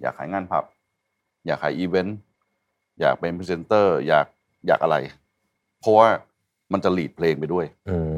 [0.00, 0.64] อยากขายงานผับ
[1.46, 2.18] อยากขายอีเวนต์
[3.00, 4.26] อยากเป็นพรีเซนเตอร์ อยาก
[4.66, 4.96] อยากอะไร
[5.80, 6.08] เพราะว่า
[6.72, 8.17] มันจะ lead เพลงไปด้วย อืมอืม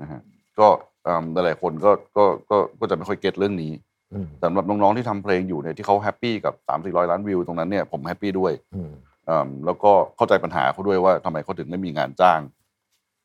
[0.00, 0.20] นะฮะ
[0.58, 0.68] ก็
[1.06, 3.72] อืมหลายๆคนก็ก็ก็ก็จะไม่ค่อย get เรื่องนี้
[4.12, 8.92] อืมสำหรับน้องๆที่ทำเพลงอยู่เนี่ยที่เขา happy กับสามสี่ร้อยล้านวิวตรงนั้นเนี่ยผม happy ด้วยอืม
[9.28, 12.40] อืมแล้วก็เข้าใจปัญหาเขาด้วยว่าทำไมเขาถึงไม่มีงานจ้าง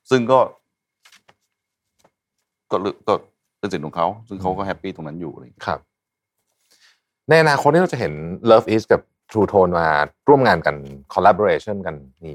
[0.09, 0.39] ซึ่งก็
[2.71, 3.13] ก็เลือกก็
[3.59, 5.79] เป็นสิทธิ์ของเขา ซึ่งเขาก็ happy ตรงนั้นอยู่อะไรอย่างเงี้ยครับ
[7.29, 8.13] ในอนาคตนี่เราจะเห็น
[8.51, 9.87] Love Is กับ True Tone มา
[10.27, 10.75] ร่วมงานกัน
[11.13, 12.33] collaboration กันมี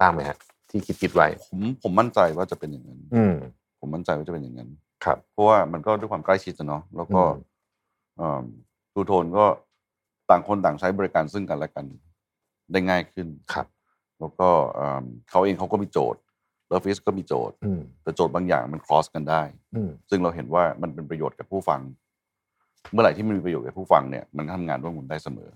[0.00, 0.38] บ้างไหมฮะ
[0.70, 3.34] ที่คิดคิดไว้ ผมผมมั่นใจว่าจะเป็นอย่างนั้น อืม
[3.80, 4.70] ผมมั่นใจว่าจะเป็นอย่างนั้น
[5.04, 7.22] ครับ เพราะว่ามันก็ด้วยความใกล้ชิดอะเนาะแล้วก็
[8.20, 8.44] อืม
[8.92, 9.44] ทูโทนก็
[10.30, 11.84] ต่างคนต่างใช้บริการซึ่งกันและกัน
[12.72, 13.66] ได้ง่ายขึ้นครับ
[14.20, 16.20] แล้วก็อืมเขาเองเขาก็มีโจทย์
[16.68, 19.42] Love Is ก็มีโจทย์อืมแต่โจทย์บางอย่างมัน cross กันได้
[19.74, 21.80] อืมซึ่งเราเห็นว่ามันเป็นประโยชน์กับผู้ฟัง
[22.92, 25.48] เมื่อไหร่ที่มันมีประโยชน์กับผู้ฟังเนี่ยมันทำงานร่วมกันได้เสมอ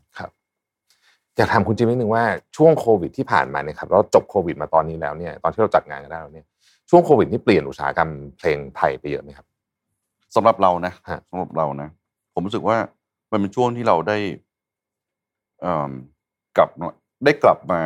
[1.37, 2.25] อยากถามคุณจิมนิดนึงว่า
[2.57, 6.47] ช่วงโควิดที่ผ่านมาเนี่ยครับเราจบโควิดมาตอนนี้แล้วเนี่ยตอนที่เราจัดงานกันได้แล้วเนี่ย
[6.91, 9.47] ช่วงโควิดนี่เปลี่ยนอุตสาหกรรมเพลงไทยไปเยอะไหมครับ
[10.35, 11.89] สำหรับเรานะฮะสำหรับเรานะ
[12.35, 12.77] ผมรู้สึกว่า
[13.31, 14.19] มันเป็นช่วงที่เราได้
[15.61, 15.91] เอิ่ม
[16.57, 16.87] กลับมา
[17.25, 17.83] ได้กลับมา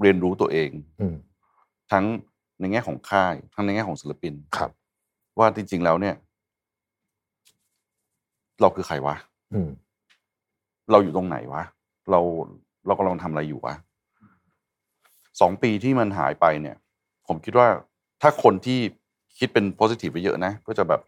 [0.00, 1.16] เรียนรู้ตัวเองอืม
[1.92, 2.04] ทั้ง
[2.60, 4.70] ในแง่ของค่าย ทั้งในแง่ของศิลปินครับ
[5.38, 6.14] ว่าจริงๆแล้วเนี่ย
[8.60, 9.16] เราคือใครวะ
[9.54, 9.70] อืม
[10.90, 11.62] เราอยู่ตรงไหนวะ
[12.10, 12.20] เรา
[12.86, 13.74] เรากำลังทำอะไรอยู่วะ
[15.40, 16.76] สองปีที่มันหายไปเนี่ย
[17.26, 17.68] ผมคิดว่า
[18.22, 18.78] ถ้าคนที่
[19.38, 21.00] คิดเป็น positive ไปเยอะนะ ก็จะแบบ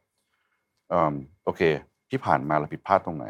[0.88, 1.14] เอิ่ม
[1.44, 1.60] โอเค
[2.10, 3.26] ที่ผ่านมาเราผิดพลาดตรงไหน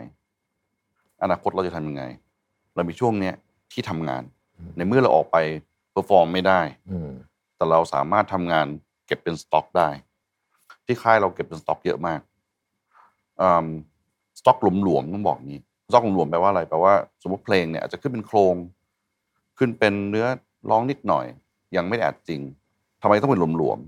[1.22, 2.02] อนาคตเราจะทำยังไง
[2.74, 3.34] เรามีช่วงเนี้ย
[3.72, 4.22] ที่ทำงาน
[4.58, 5.36] อืมในเมื่อเราออกไป
[5.92, 6.60] เ e อร์ฟอร์มไม่ได้
[6.90, 7.10] อืม
[7.56, 8.66] แต่เราสามารถทำงาน
[9.06, 9.88] เก็บเป็นสต็อกได้
[10.86, 12.20] ที่ค่ายเราเก็บเป็นสต็อกเยอะมาก
[14.38, 18.54] สต็อกหลวมๆต้องบอกนี้ สต็อกหลวมๆแปลว่าอะไรแปลว่า สมมติเพลงเนี่ยอาจจะขึ้นเป็นโครง
[19.58, 20.26] ขึ้นเป็นเนื้อ
[20.70, 21.26] ร้องนิดหน่อย
[21.76, 22.40] ยังไม่ได้อัดจริง
[23.02, 23.78] ทำไมต้องเป็นหลวม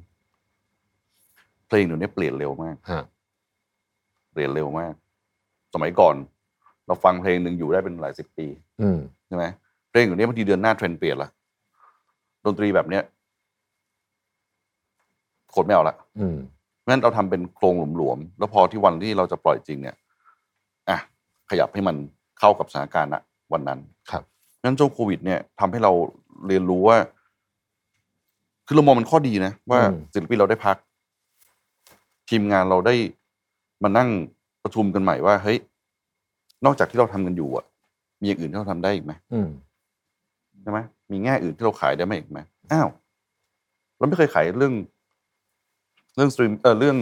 [0.85, 3.03] ๆเพลงเดี๋ยวนี้เปลี่ยนเร็วมากฮะ
[4.33, 4.95] เปลี่ยนเร็วมาก
[5.75, 6.15] สมัยก่อน
[6.87, 8.47] เราฟังเพลงหนึ่งอยู่ได้เป็นหลายสิบปี
[8.83, 9.45] อืมใช่ไหม
[9.91, 11.31] เพลงอยู่นี้บางทีเดือนหน้าเทรนด์เปลี่ยนละ
[12.45, 13.03] ดนตรีแบบเนี้ย
[15.51, 16.37] โคตรไม่เอาละอืม
[16.79, 20.02] เพราะฉะนั้นเราทำเป็นโครงหลวมๆแล้วพอที่วันที่เราจะปล่อยจริงเนี่ยอะ
[21.53, 21.97] ขยับให้มัน
[22.39, 23.17] เข้ากับสถานการณ์ณ
[23.53, 24.23] วันนั้น ครับ
[24.63, 25.93] งั้นช่วงโควิด เนี่ยทำให้เรา
[26.47, 26.97] เรียนรู้ว่า
[28.67, 30.77] คือเรามองมันข้อดีนะ ว่าอืมศิลปินเราได้พัก
[32.29, 32.95] ทีมงานเราได้
[33.83, 34.09] มานั่ง
[34.63, 35.59] ประชุมกันใหม่ว่าเฮ้ย
[36.65, 37.65] นอกจากที่เราทำกันอยู่อะ
[38.21, 39.49] มีอย่างอื่นที่เราทำได้อีกไหมอืม
[40.63, 40.79] ใช่ไหม
[41.13, 42.41] มีแง่อื่นที่เราขายได้ไหมอีกไหม
[42.73, 42.89] อ้าว
[43.99, 44.75] เราไม่เคยขายเรื่อง
[46.17, 46.97] เรื่องสตรีมเออเรื่อง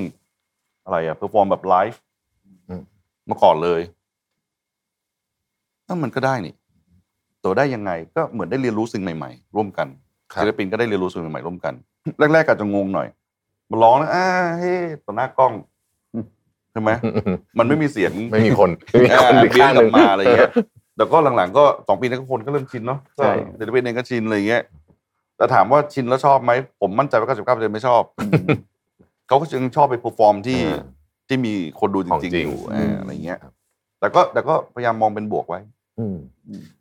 [0.85, 2.01] อะไรอะ perform แบบไลฟ์
[2.69, 2.83] อืม
[3.31, 4.00] มาก่อนเลยนั่น
[6.03, 6.55] มันก็ได้นี่
[7.45, 9.89] ตัวได้ยังไงก็เหมือนได้เรียนรู้สิ่งใหม่ๆ ร่วมกัน
[10.33, 11.75] ครับศิลปินก็ได้เรียนรู้สิ่งใหม่ๆร่วมกัน
[12.33, 13.09] แรกๆอาจจะงงหน่อย
[13.71, 14.27] มาร้องแล้วอ่า
[14.59, 14.75] เฮ้
[15.05, 15.53] ต่อหน้ากล้อง
[16.73, 20.51] ใช่ไหมอืมอืมมันไม่มีเสียงไม่มีคนไม่มีอ่าคนอีกเบี้ยข้างงหกลันึ่งบมาอะไรเงี้ย
[20.97, 24.63] แต่ก็หลังๆก็สองปีนี้ก็คนก็เริ่มชินเนาะใช่ศิลปินเองก็ชินอะไรเงี้ย
[25.37, 28.03] แต่ถามว่าชินแล้วชอบไหมผมมั่นใจว่า99%ไม่ชอบ
[29.29, 30.81] เขาก็ยังชอบไปเพอร์ฟอร์มที่อ่า
[31.29, 33.39] ที่มีคนดูจของริงจริๆงอยู่อืมอ่าอะไรเงี้ย
[34.01, 35.80] แต่ก็แต่ก็พยายามมองเป็นบวกไว้อืม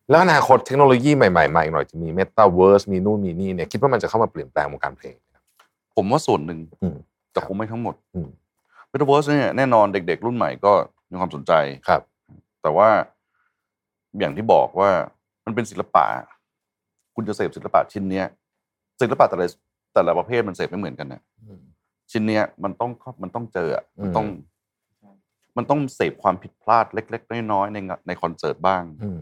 [0.09, 5.43] แล้วอนาคตเทคโนโลยีใหม่ๆมาอีกหน่อยจะมี Metaverse มีนู่นมีนี่เนี่ยคิดว่ามันจะเข้ามาเปลี่ยนแปลงวงการเพลงไหมครับ
[5.95, 6.95] ผมว่าส่วนหนึ่งอืม
[7.31, 8.29] แต่ครับคงไม่ทั้งหมดอืม
[8.87, 10.73] เมตาเวิร์สเนี่ยแน่นอนเด็ก ๆ รุ่นใหม่ก็
[11.09, 11.51] มีความสนใจ
[11.87, 12.01] ครับ
[12.61, 12.89] แต่ว่า
[14.19, 14.89] อย่างที่บอกว่า
[15.45, 16.05] มันเป็นศิลปะ
[17.15, 18.25] คุณจะเสพศิลปะชิ้นเนี้ย
[19.01, 19.47] ศิลปะแต่ละ
[19.93, 21.21] แต่ละประเภทมันเสพไม่เหมือนกันนะ
[22.11, 24.27] ชิ้นเนี้ยมันต้องมันต้องเจออะมันต้อง
[25.57, 29.19] มันต้องเสพความผิดพลาดเล็ก ๆ น้อยๆในงานในคอนเสิร์ตบ้างอืม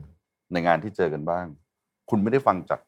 [0.53, 1.45] ในงานที่เจอกันบ้าง
[2.09, 2.79] คุณไม่ได้ฟังจาก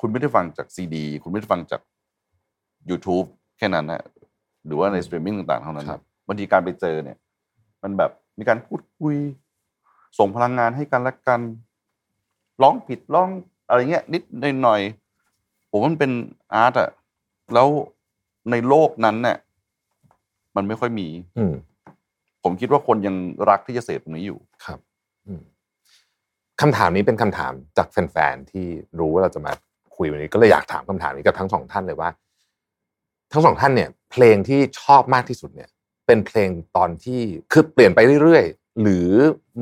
[0.00, 1.80] คุณไม่ได้ฟังจากซีดี คุณไม่ได้ฟังจาก
[2.90, 3.26] YouTube
[3.58, 4.02] แค่นั้นนะ
[4.66, 7.18] หรือว่าในสตรีมมิ่งต่างๆ เท่านั้นครับบางทีการไปเจอเนี่ย
[7.82, 9.16] มันแบบมีการพูดคุย
[10.18, 11.40] ส่งพลังงานให้กันและกัน
[12.62, 13.28] ร้องผิดร้อง
[13.68, 14.22] อะไรเงี้ย นิด
[14.62, 16.12] หน่อยๆผมว่ามันเป็น
[16.54, 16.90] art อะ
[17.54, 17.68] แล้ว
[18.50, 19.36] ในโลกนั้นเนี่ย
[20.56, 21.54] มันไม่ค่อยมี อืม
[22.46, 23.16] ผมคิดว่าคนยัง
[23.50, 24.78] รักที่จะเสพตรงนี้อยู่ครับ
[26.60, 28.66] คำถามนี้เป็นคำถามจากแฟนๆที่
[28.98, 29.52] รู้ว่าเราจะมา
[29.96, 32.10] คุยวันนี้ก็เลยอยากถามคำถามนี้กับทั้งสองท่านเลยว่า
[33.32, 35.68] ทั้งสองท่านเนี่ย เพลงที่ชอบมากที่สุดเนี่ย
[36.06, 37.20] เป็นเพลงตอนที่
[37.52, 39.08] คือเปลี่ยนไปเรื่อยๆ หรือ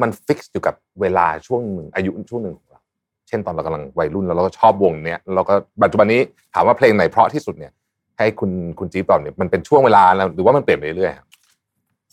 [0.00, 2.80] มันฟิกซ์อยู่กับเวลาช่วงหนึ่งอายุช่วงหนึ่งของเรา
[3.28, 6.20] เช่นตอนเรากำลังวัยรุ่นแล้วเราก็ชอบวงเนี้ยเราก็ปัจจุบันนี้
[6.54, 7.72] ถามว่าเพลงไหนเพราะที่สุดเนี่ย
[8.18, 11.33] ให้คุณคุณจี๊บตอบเนี่ยมันเป็นช่วงเวลาแล้วหรือว่ามันเปลี่ยนไปเรื่อยๆ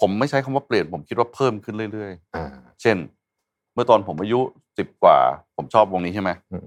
[0.02, 2.98] ผมไม่ใช้คำว่าเปลี่ยนผมคิดว่าเพิ่มขึ้นเรื่อยอ่าๆเช่น
[3.74, 4.40] เมื่อตอนผมอายุ
[4.78, 5.18] สิบกว่า
[5.56, 6.66] ผมชอบวงนี้ใช่ไหมอืม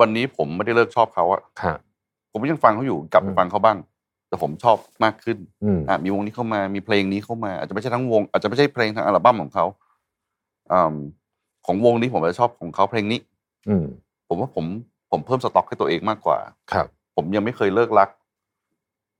[0.00, 1.74] วันนี้ผมไม่ได้เลิกชอบเขาอะค่ะ
[2.30, 3.78] ผมก็ยังฟังเขาอยู่กลับไปอืมฟังเขาบ้าง
[4.28, 9.64] แต่ผมชอบมากขึ้นอืมอะมีวงนี้เข้ามามีเพลงนี้เข้ามา อาจจะไม่ใช่ทั้งวง อาจจะไม่ใช่เพลงทั้งอัลบั้มของเขา
[10.72, 10.94] อืม
[11.66, 13.20] ของวงนี้ผมจะชอบของเขาเพลงนี้
[13.68, 13.84] อืม
[14.28, 14.64] ผมว่าผม
[15.10, 16.38] ผมเพิ่มสต็อกให้ตัวเองมากกว่า
[16.72, 18.08] ครับ ผมยังไม่เคยเลิกรัก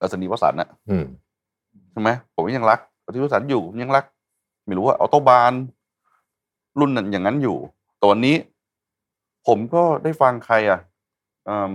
[0.00, 1.06] อัศนีวสันต์นะอืม
[1.90, 4.04] ใช่ไหมผมก็ยังรัก อัศนีวสันต์อยู่ผมยังรัก
[4.66, 5.52] ไม่รู้ว่าออโตบาน
[6.78, 7.56] รุ่นนั้นอย่างนั้นอยู่
[7.98, 8.36] แตอนนี้
[9.46, 10.80] ผมก็ได้ฟังใครอะ
[11.48, 11.72] อืม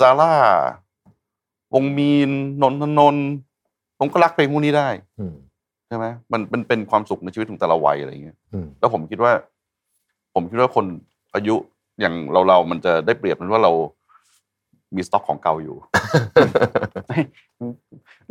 [0.00, 0.32] ซาร่า
[1.74, 2.30] วงมีน
[2.62, 3.26] นนทนนท์
[3.98, 5.34] ผมก็รักเพลงพวกนี้ได้อืม
[5.86, 9.32] ใช่ไหมมันมันเป็นความสุขในชีวิตของแต่ละวัยอะไรอย่างเงี้ยอืมแล้วผมคิดว่า
[10.34, 10.86] ผมคิดว่าคน
[11.34, 11.54] อายุ
[12.00, 13.72] อย่างเราเรามันจะได้เปรียบมันว่าเรา
[14.96, 15.76] มีสต็อกของเก่าอยู่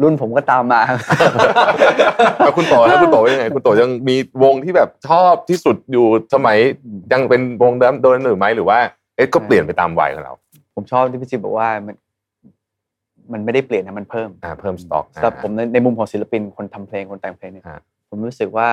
[0.02, 0.82] รุ่นผมก็ตามมา
[2.40, 6.58] แล้วคุณโตแล้วคุณโตว่ายังไงคุณโตยังมีวงที่แบบชอบที่สุดอยู่สมัย
[7.14, 8.80] ยังเป็นวงเดิมโดนหรือไหมหรือว่า
[9.16, 10.34] เอ๊ะก็เปลี่ยนไปตามวัยของเรา
[10.76, 11.96] ผมชอบที่พี่จิ๊บบอกว่ามัน
[13.34, 18.70] มันไม่ได้เปลี่ยนนะมันเพิ่มอ่าเพิ่มสต็อกสำหรับผมในในมุมของศิลปินคนทำเพลงคนแต่งเพลงเนี่ยฮะผมรู้สึกว่า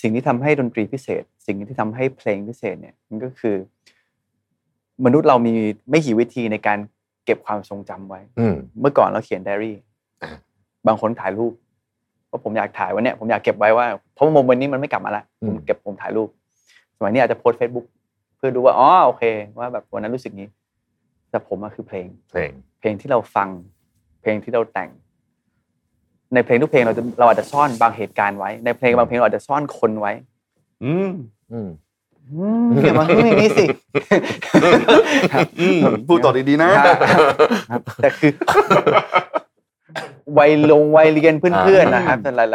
[0.00, 3.56] สิ่งที่ทำให้ดนตรีพิเศษ สิ่งที่ทำให้เพลงพิเศษเนี่ยมันก็คือ
[5.04, 5.54] มนุษย์เรามี
[5.90, 6.78] ไม่กี่วิธีในการ
[7.26, 9.76] เก็บความทรงจำไว้อืมเมื่อก่อนเราเขียนไดอารี่
[10.22, 10.30] อ่า
[10.86, 11.52] บางคนถ่ายรูป
[12.26, 16.28] เพราะผมอยากถ่ายวันเนี้ยผมอยากเก็บไว้ว่าเพราะว่าโมเมนต์นี้มันไม่กลับมาละผมเก็บผมถ่ายรูป
[16.96, 17.86] สมัยนี้อาจจะโพสเฟซบุ๊ก
[18.36, 19.24] เพื่อดูว่าอ๋อโอเค
[19.58, 20.48] ว่าแบบวันนั้นรู้สึกนี้
[21.30, 23.48] แต่ผมอะคือเพลง เพลง เพลงที่เราฟัง
[24.22, 24.90] เพลงที่เราแต่ง
[26.34, 30.12] ในเพลงทุกเพลงเราจะเราอาจจะซ่อนบางเหตุการณ์ไว้ ในเพลงบางเพลงเราอาจจะซ่อนคนไว้
[30.84, 31.12] อืม
[31.52, 31.68] อืม
[32.34, 33.64] อืมอย่ามาพูดอย่างนี้สิ
[35.60, 36.68] อืมพูดต่อดีๆนะ
[37.70, 38.32] ครับแต่คือ
[40.38, 42.52] วัยลงวัยเรียนเพื่อนๆนะครับแต่หลายๆ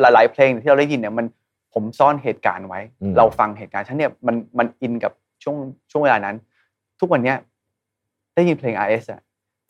[0.00, 1.26] หลายหลาย ๆ เพลงที่เราได้ยินเนี่ยมัน
[1.74, 5.12] ผมซ่อนเหตุการณ์ไว้อืมเราฟังเหตุการณ์ฉันเนี่ยมันมันอินกับ
[5.42, 5.56] ช่วง
[5.90, 6.36] ช่วงเวลานั้น
[7.00, 7.36] ทุกวันเนี้ย
[8.34, 9.20] ได้ยินเพลง RS อะ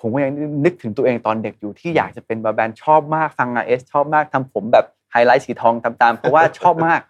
[0.01, 0.33] ผมก็ยัง
[0.65, 7.01] นึกถึงตัวเองตอนเด็กอยู่ที่อยากจะเป็นบาแบนด์ชอบมากฟัง RS ชอบมากทำผมแบบไฮไลท์สีทองตามๆเพราะว่าชอบมาก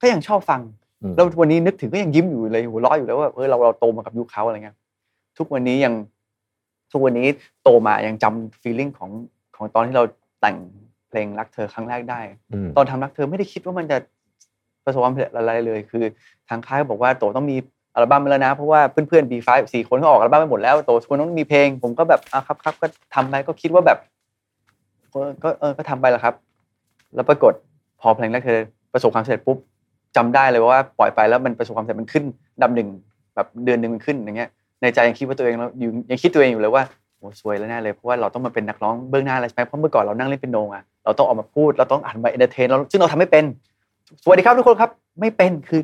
[0.00, 0.77] ก็ยังชอบฟังอืม
[1.14, 4.76] แล้ววันนี้นึกถึงก็ยังยิ้มอยู่เลยหัวเราะอยู่แล้วว่าเออเราเราโตมากับยุคเขาอะไรเงี้ย
[5.38, 5.94] ทุกวันนี้ยัง
[6.92, 7.26] ทุกวันนี้
[7.62, 9.10] โตมายังจำฟีลลิ่งของ
[9.56, 10.04] ของตอนที่เรา
[10.40, 10.56] แต่ง
[11.08, 12.20] เพลงรักเธอครั้งแรกได้
[12.52, 13.98] อืมตอนทำรักเธอไม่ได้คิดว่ามันจะ
[14.84, 16.04] ประสบความสำเร็จอะไรเลย คือ
[16.48, 17.56] ทางค่ายก็บอกว่าโตต้องมี
[17.94, 23.98] อัลบั้มแล้วนะ เพราะว่าเพื่อนๆ B5 สี่คนก็ออกอัลบั้มไปหมดแล้วโตควรต้องมีเพลง ผมก็แบบอะครับครับก็ทำไปก็คิดว่าแบบ
[25.14, 26.34] ก็ก็เออก็ทำไปแหละครับ
[27.14, 27.52] แล้วปรากฏ
[28.00, 28.60] พอเพลงแรกเธอ
[28.92, 29.58] ประสบความสำเร็จปุ๊บ
[30.18, 32.88] จำได้เลยว่าปล่อยไปแล้วมันประสบความสำเร็จมันขึ้นอันดับหนึ่ง
[33.34, 34.50] แบบเดือนหนึ่งมันขึ้นอย่างเงี้ย
[34.80, 36.82] ในใจยังคิดว่าตัวเองแล้วอยู่ยังคิดตัวเองอยู่เลยว่า
[37.18, 43.44] โอ้ซวยแล้วแน่เลยเพราะว่าเราต้องมาเป็นนักร้องเบื้องหน้าอะไรใช่ไหมเพราะเมื่อก่อนเรานั่งเล่นเปียโนอะเราต้องออกมาพูดเราต้องอ่านมา entertain เราซึ่งเราทำไม่เป็น
[44.22, 45.80] สวัสดีครับทุกคนครับ ไม่เป็นคือ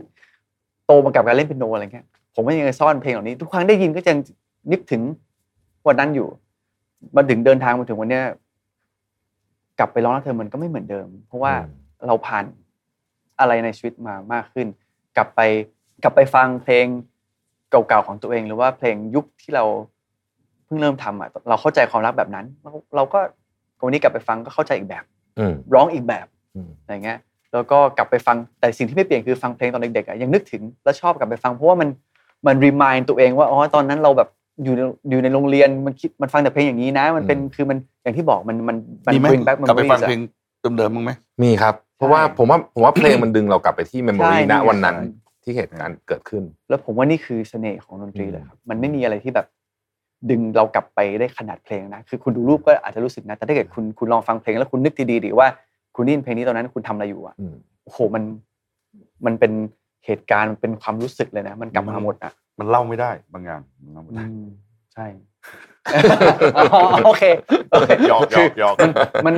[0.87, 4.13] โตมากับการเล่นเปียโนอะไรเงี้ยผมก็ยังซ่อนเพลงเหล่านี้ ทุกครั้งได้ยินก็จะ
[4.73, 5.03] นึกถึง
[5.87, 6.27] วันนั้นอยู่
[7.17, 8.25] มาถึงเดินทางมาถึงวันเนี้ย
[9.79, 12.45] กลับไปร้องรักเธอมันก็ไม่เหมือนเดิม เพราะว่าอืมเราผ่าน
[13.41, 14.67] อะไรในชีวิตมามากขึ้น
[15.17, 15.41] กลับไป
[16.03, 16.87] กลับไปฟังเพลง
[17.71, 19.65] เก่าๆของตัวเอง หรือว่าเพลงยุคที่เรา
[20.65, 23.21] เพิ่งเริ่มทำอะเราเข้าใจความรักแบบนั้น เราเราก็
[23.85, 25.05] วันนี้กลับไปฟังก็เข้าใจอีกแบบ
[25.39, 27.19] อืมร้องอีกแบบอืมอะไรเงี้ย
[27.53, 31.89] แล้วก็กลับไปฟังแต่สิ่งที่ไม่เปลี่ยนคือฟังเพลงตอนเด็กๆอะยังนึกถึงแล้วชอบกลับไปฟังเพราะว่ามัน
[32.47, 34.29] มันรีมายตัวเองว่าอ๋อตอนนั้นเราแบบ
[34.65, 34.81] อยู่ใน
[35.11, 40.21] อยู่ในโรงเรียนมันคิดมันฟังแต่เพลงอย่างนี้นะ มันเป็นคือมันอย่างที่บอกมันมันมันมีไหม bring back กลับไปฟัง memories อะเพลง
[40.77, 41.11] เดิมๆมั้างไหม
[41.43, 49.47] มีครับเพ ราะว่าผมว่าผมว่าเพลงมันดึงเรากลับไปที่เมมโมรีใช่ณวันนั้นใช่ที่เหตุการณ์เกิดขึ้น แล้วผมว่านี่คือเสน่ห์ของดนตรีอืมเลยครับมันไม่มีอะไรที่แบบ
[50.31, 55.49] ดึงเรากลับไปได้ขนาดเพลงนะคือคุณดูรูปก็อาจจะรู้สึกนะแต่ถ้าเกิดคุณคุณลองฟังเพลงแล้วคุณนึกดีๆดีว่า
[55.97, 58.23] คุณได้ยินเพลงนี้ตอนนั้นคุณทำอะไรอยู่อะอืมโอ้โหมัน
[59.27, 59.53] มันเป็น
[60.07, 64.25] เหตุการณ์มันเป็นความรู้สึกเลยนะ มันกลับมาหมดอะมันเล่าไม่ได้บางอย่างมันเล่าไม่ได้
[64.95, 65.74] ใช่อ๋อ
[67.07, 67.23] โอเค
[67.71, 68.93] โอเคหยอกหยอกหยอกมัน
[69.27, 69.35] มัน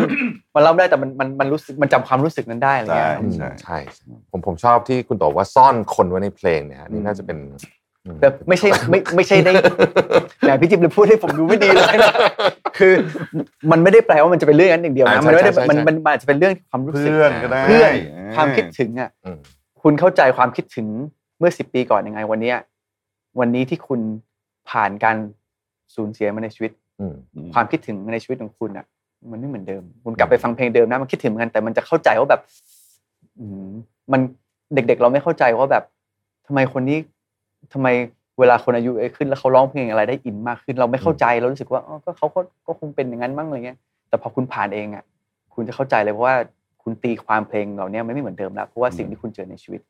[0.55, 3.33] มันเล่าได้แต่มันมันมันรู้สึกมันจำความรู้สึกนั้นได้อะไรเงี้ยใช่อืม
[3.63, 3.77] ใช่
[4.31, 7.39] ผมผมชอบที่คุณโตว่าซ่อนคนไว้ในเพลงเนี่ยฮะนี่น่าจะเป็น
[8.05, 9.53] อืมแต่ไม่ใช่ไม่ไม่ใช่ได้
[10.41, 12.15] แหมพี่จิ๊บเลยพูดให้ผมดูไม่ดีเลยนะ
[12.79, 12.93] คือ
[13.71, 17.93] มันไม่ได้แปลว่ามันจะเป็นเรื่องนั้นอย่างเดียวนะมันไม่ได้มันมันมันอาจจะเป็นเรื่องความรู้สึกเพื่อนก็ได้เพื่อน
[18.37, 19.39] ความคิดถึงอะอืม
[19.83, 20.87] คุณเข้าใจความคิดถึง
[21.39, 22.57] เมื่อสิบปีก่อนยังไงวันเนี้ย
[23.41, 24.01] วันนี้ที่คุณ
[24.71, 25.17] ผ่านการ
[25.95, 26.71] สูญเสียมาในชีวิต
[27.01, 27.15] อืม
[27.55, 28.87] ความคิดถึงในชีวิตของคุณอะ
[29.31, 32.41] มันไม่เหมือนเดิม คุณกลับไปฟังเพลงเดิมนะมันคิดถึงเหมือนกันแต่มันจะเข้าใจว่าแบบ
[33.39, 33.69] อืม
[34.13, 34.21] มัน
[34.75, 35.85] เด็ก ๆ เราไม่เข้าใจว่าแบบ
[36.47, 36.99] ทำไมคนนี้
[37.73, 37.89] ทำไม
[38.39, 43.79] เวลาคนอายุเยอะขึ้นแล้วเขาร้องเพลงอะไรได้อินมากขึ้น เราไม่เข้าใจเรารู้สึกว่าอ๋อก็เขาก็ก็คงเป็นอย่างนั้นมั้งอะไรเงี้ย
[44.09, 45.05] แต่พอคุณผ่านเองอะ
[45.55, 46.37] คุณจะเข้าใจเลยเพราะว่า
[46.83, 49.81] คุณตีความเพลงเหล่านี้มันไม่เหมือนเดิมแล้วเพราะว่าสิ่งที่คุณเจอในชีวิต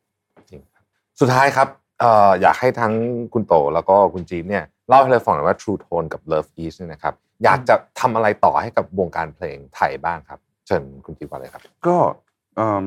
[0.51, 0.85] จริงครับ
[1.21, 1.69] สุดท้ายครับ
[2.01, 2.93] เอ่ออยากให้ทั้ง
[3.33, 7.15] คุณโตแล้วก็คุณจีนเนี่ย เล่าให้เราฟังหน่อยว่า True Tone กับ Love East เนี่ยนะครับ
[7.45, 11.97] อยากจะทำอะไรต่อให้กับวงการเพลงไทยบ้างครับ เชิญคุณจีนก่อนเลยครับ ก็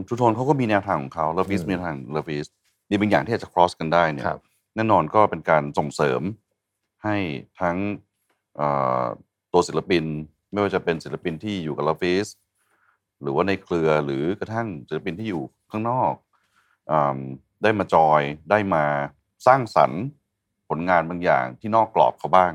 [0.07, 2.47] ทูโทนเขาก็มีแนวทางของเขา Love is อืมมีแนวทาง Love is
[2.89, 4.41] มีบางอย่างที่อาจจะ cross กันได้เนี่ยครับ
[4.75, 6.21] แน่นอนก็เป็นการส่งเสริม
[7.03, 7.15] ให้
[7.61, 7.77] ทั้ง
[8.55, 8.67] เอ่
[9.03, 9.05] อ
[9.53, 10.03] ตัวศิลปิน
[10.51, 12.27] ไม่ว่าจะเป็นศิลปินที่อยู่กับ Love is
[13.21, 15.41] หรือว่าในเครือหรือกระทั่งศิลปินที่อยู่
[15.71, 16.13] ข้างนอก
[16.91, 17.17] อืม
[17.63, 18.21] ได้มาจอย
[18.51, 18.83] ได้มา
[19.47, 20.01] สร้างสรรค์
[20.69, 22.51] ผลงานบางอย่างที่นอกกรอบเขาบ้าง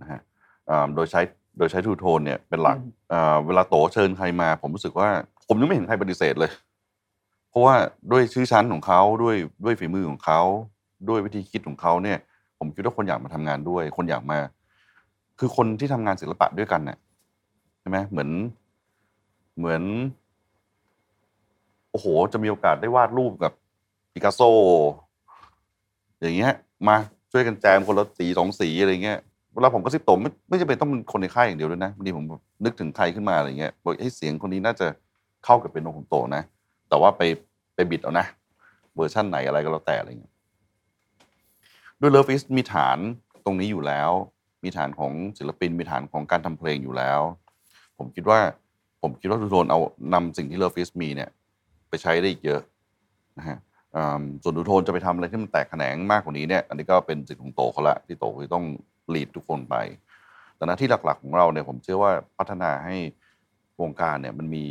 [0.00, 0.20] นะฮะ
[0.68, 1.20] อืมโดยใช้
[1.58, 5.08] โดยใช้ทูโทนเนี่ยเป็นหลักอืมเอ่อเวลาโตเชิญใครมา ผมรู้สึกว่า
[5.48, 6.50] ผมยังไม่เห็นใครปฏิเสธเลย
[7.50, 7.74] เพราะว่า
[8.12, 10.40] ด้วยชื่อชั้นของเขาด้วยด้วยฝีมือของเขา
[11.08, 12.18] ด้วยวิธีคิดของเขาเนี่ย
[12.58, 14.38] ผมคิดว่าคนอยากมาทำงานด้วย คนอยากมา
[15.38, 16.98] คือคนที่ทำงานศิลปะด้วยกันเนี่ย
[17.80, 18.30] ใช่ไหมเหมือน
[19.58, 19.82] เหมือน
[21.90, 23.52] โอ้โห จะมีโอกาสได้วาดรูปกับ
[24.12, 24.40] ปิกัสโซ
[26.20, 26.52] อย่างเงี้ย
[26.88, 26.96] มา
[27.32, 29.18] ช่วยกันแจมคนละสีสองสีอะไรเงี้ย
[29.54, 32.24] เวลาผมก็ซิบโตไม่ไม่จำเป็นต้องเป็นคนในค่ายอย่างเดียวด้วยนะบางทีผม
[32.64, 34.86] นึกถึงใครขึ้นมาอะไรเงี้ยบอกให้เสียงคนนี้น่าจะ
[35.44, 36.42] เข้ากับเปียโนของโต๋นะ
[36.88, 37.22] แต่ว่าไป
[37.74, 38.26] ไปบิดเอานะ
[38.96, 40.32] เวอร์ชั่นไหนอะไรก็แล้วแต่อะไรเงี้ย
[42.00, 42.98] ด้วยเลิฟ is มีฐาน
[43.44, 44.10] ตรงนี้อยู่แล้ว
[44.64, 47.20] มีฐานของศิลปิน มีฐานของการทำเพลงอยู่แล้ว
[47.98, 48.40] ผมคิดว่า
[49.02, 49.80] ผมคิดว่าทุกคนเอา
[50.14, 51.30] นำสิ่งที่ LOVEiS มีเนี่ย
[51.88, 52.60] ไปใช้ได้อีกเยอะ
[53.38, 53.58] นะฮะ
[54.42, 58.64] ส่วนดูโทนจะไปทำอะไรที่มันแตกแขนงมากกว่านี้เนี่ยอันนี้ก็เป็นสิทธิ์ของโต๋เขาละที่โต๋คือต้อง
[59.14, 59.76] ลีดทุกคนไป
[60.56, 62.96] แต่หน้าที่หลักๆของเราเนี่ยผมเชื่อว่าพัฒนาให้
[63.80, 64.64] วงการเนี่ยมันมี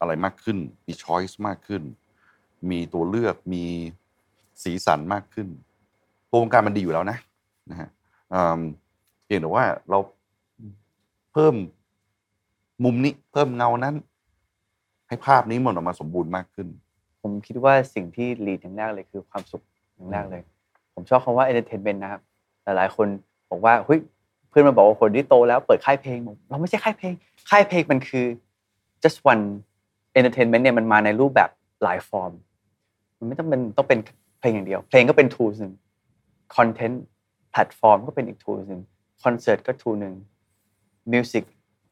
[0.00, 1.82] อะไรมากขึ้น มีช้อยส์มากขึ้น
[2.70, 3.64] มีตัวเลือกมี
[4.62, 5.48] สีสันมากขึ้น
[6.30, 7.18] ตัววงการมันดีอยู่แล้วนะ
[7.70, 7.88] นะฮะ
[8.32, 8.60] อืม
[9.24, 9.98] เพียงแต่ว่าเรา
[11.32, 11.54] เพิ่ม
[12.84, 13.94] มุมนี้เพิ่มเงานั้น
[15.08, 16.68] ให้ภาพนี้มันออกมาสมบูรณ์มากขึ้น
[17.22, 19.62] ผมคิดว่าสิ่งที่ลีดอย่างแรกเลยคือความสุข
[19.94, 20.42] อย่างแรกเลย
[20.94, 22.20] ผมชอบคำว่า entertainment นะครับ
[22.64, 23.06] หลายๆ คน
[23.50, 24.00] บอกว่าเฮ้ย
[24.48, 27.14] เพื่อนมาบอกว่าคนที่โต๋แล้วเปิดค่ายเพลงบอกเราไม่ใช่ค่ายเพลง
[27.50, 28.26] ค่ายเพลงมันคือ
[29.02, 29.44] just one
[30.18, 31.50] entertainment เนี่ยมันมาในรูปแบบ
[31.82, 32.32] หลายฟอร์ม
[33.18, 33.98] มันไม่ต้องเป็นต้องเป็น
[34.40, 35.72] เพลงอย่างเดียว เพลงก็เป็น tool หนึ่ง
[36.56, 36.96] content
[37.52, 38.80] แพลตฟอร์มก็เป็นอีก tool หนึ่ง
[39.22, 40.14] คอนเสิร์ตก็ tool หนึ่ง
[41.12, 41.44] music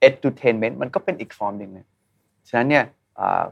[0.07, 1.87] edutainment มันก็เป็นอีกฟอร์มหนึ่งเลย
[2.49, 2.85] ฉะนั้นเนี่ย
[3.19, 3.43] อ่า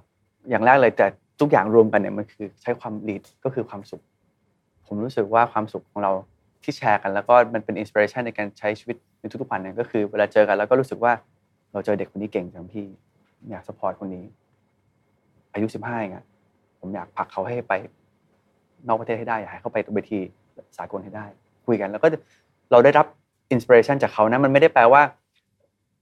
[0.48, 1.06] อย่างแรกเลยแต่
[1.40, 4.02] ทุกอย่างรวมกันเนี่ยมันคือใช้ความ lead ก็คือความสุข
[4.86, 6.12] ผมรู้สึกว่าความสุขของเรา
[6.62, 11.12] ที่แชร์กัน แล้วก็มันเป็น inspiration ในการใช้ชีวิตในทุกๆวันเนี่ยก็คือเวลาเจอกันแล้วก็รู้สึกว่า
[11.72, 12.86] เราเจอเด็กคนนี้เก่งจังพี่
[13.50, 14.24] อยาก support คนนี้
[15.54, 16.24] อายุสิบห้าเองอะ
[16.80, 17.72] ผมอยากผลักเขาให้ไป
[18.86, 20.20] นอกประเทศให้ได้อยากให้เขาไปเวที
[20.78, 21.26] สากลให้ได้
[21.66, 22.08] คุยกัน แล้วก็
[22.72, 23.06] เราได้รับ
[23.52, 25.02] inspiration จากเขานะมันไม่ได้แปลว่า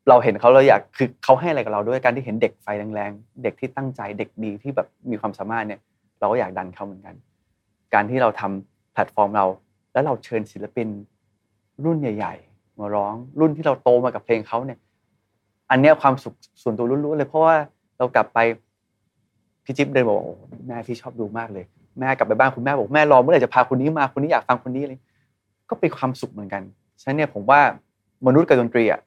[0.08, 5.80] เราเห็นเขาเราอยากคือเขาให้อะไรกับเราด้วยการที่เห็นเด็กไฟแรงๆเด็กที่ตั้งใจเด็กดีที่แบบมีความสามารถเนี่ย
[6.20, 7.14] เราก็อยากดันเขาเหมือนกัน
[7.94, 9.46] การที่เราทำแพลตฟอร์มเรา
[9.92, 10.88] แล้วเราเชิญศิลปิน
[11.84, 14.78] รุ่นใหญ่ ๆ มาร้องรุ่นที่เราโตมากับเพลงเขาเนี่ย
[15.70, 17.56] อันเนี้ยความสุขส่วนตัวล้วนๆเลย เพราะว่า
[17.98, 18.38] เรากลับไป
[19.64, 20.34] พี่จิ๊บเดินบอกโอ้
[20.66, 21.64] แม่พี่ชอบดูมากเลย
[21.98, 24.98] แม่กลับไปบ้านคุณแม่บอกแม่รอเมื่อไหร่จะพาคนนี้มาคนนี้อยากฟังคนนี้เลย
[25.70, 26.62] ก็เป็นความสุขเหมือนกัน
[27.00, 27.60] ฉะนั้นเนี่ยผมว่า
[28.26, 29.00] มนุษย์กับดนตรีอะ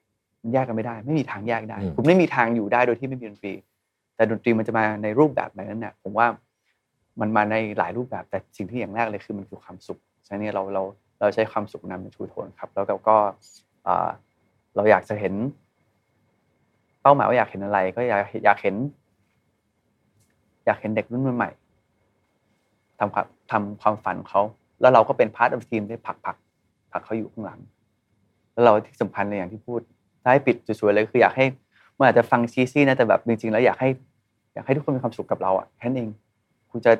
[0.48, 3.54] มันแยกกันไม่ได้ ไม่มีทางแยกได้อืมคุณไม่มีทางอยู่ได้โดยที่ไม่มีดนตรี
[4.16, 6.28] แต่ดนตรีมันจะมาในรูปแบบไหนนั้นเนี่ยผมว่า
[7.22, 10.84] มันมาในหลายรูปแบบ แต่สิ่งที่อย่างแรกเลยคือมันคือความสุขฉะนั้นเนี่ยเราเรา
[11.20, 13.16] เราใช้ความสุขนำเป็นชูโทนครับ แล้วเราก็
[13.88, 14.10] อ่า
[14.76, 15.34] เราอยากจะเห็น
[17.02, 18.76] เป้าหมายว่าอยากเห็นอะไร ก็อยากอยากเห็น
[20.66, 24.44] อยากเห็นเด็กรุ่นใหม่ๆทำความทำความฝันของเขา
[24.82, 26.36] แล้วเราก็เป็นพาร์ท of ทีมได้ผลักผลัก
[26.92, 27.60] ผลักเขาอยู่ข้างหลัง
[28.52, 29.82] แล้วเราที่สำคัญเลยอย่างที่พูด
[30.28, 31.46] ถ้าให้ปิดสวยๆเลยคืออยากให้
[31.98, 33.90] มันอาจจะฟัง cheesy นะแต่แบบจริงๆแล้วอยากให้
[34.54, 36.10] อยากให้ทุกคนมีความสุขกับเราอะแค่นั้นเอง
[36.72, 36.92] คุณจะ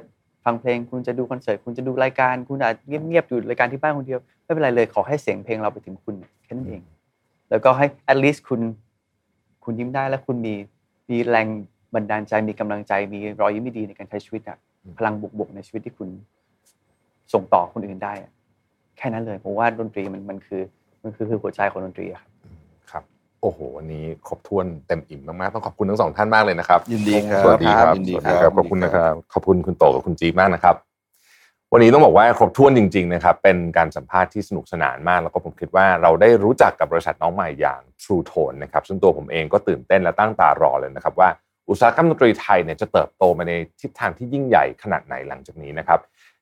[0.46, 6.82] ฟังเพลง คุณจะดูคอนเสิร์ตคุณจะดูรายการ คุณอาจเงียบๆอยู่รายการที่บ้านคนเดียวไม่เป็นไรเลยขอให้เสียงเพลงเราไปถึงคุณแค่นั้นเอง
[7.50, 8.62] แล้วก็ให้ at least คุณ
[9.64, 10.56] คุณยิ้มได้แล้วคุณมี
[11.10, 11.48] มีแรง
[11.94, 14.58] บันดาลใจมีกำลังใจมีรอยยิ้มที่ดีในการใช้ชีวิตอะ
[14.98, 16.10] พลังบวกๆในชีวิตที่คุณ
[17.34, 18.32] ส่งต่อคนอื่นได้อะ
[18.98, 20.62] แค่นั้นเลยผมว่าดนตรีมันมันคือ
[21.04, 22.37] มันคือคือหัวใจของดนตรีอะครับครับ
[23.42, 30.76] โอ้โหวันนี้ครบถ้วนเต็มอิ่มมากๆต้องขอบคุณทั้งสองท่านมากเลยนะครับ ยินดีครับสวัสดีครับยินดีสวัสคดีรับครับขอบคุณนะครับขอบคุณคุณโตกับคุณจีบมากนะครับ
[31.74, 41.30] วันนี้ต้องบอกว่าครบถ้วนจริง ๆ นะครับ เป็นการสัมภาษณ์ที่สนุกสนานมากแล้วก็ผมคิดว่าเราได้รู้จักกับบริษัทน้องใหม่อย่าง True Tone นะครับซึ่งตัวผมเองก็ตื่นเต้นและตั้งตารอเลยนะครับว่า
[41.70, 46.00] อุตสาหกรรมดนตรีไทยเนี่ยจะเติบโตมาในทิศทางที่ยิ่งใหญ่ขนาดไหนหลังจากนี้นะครับ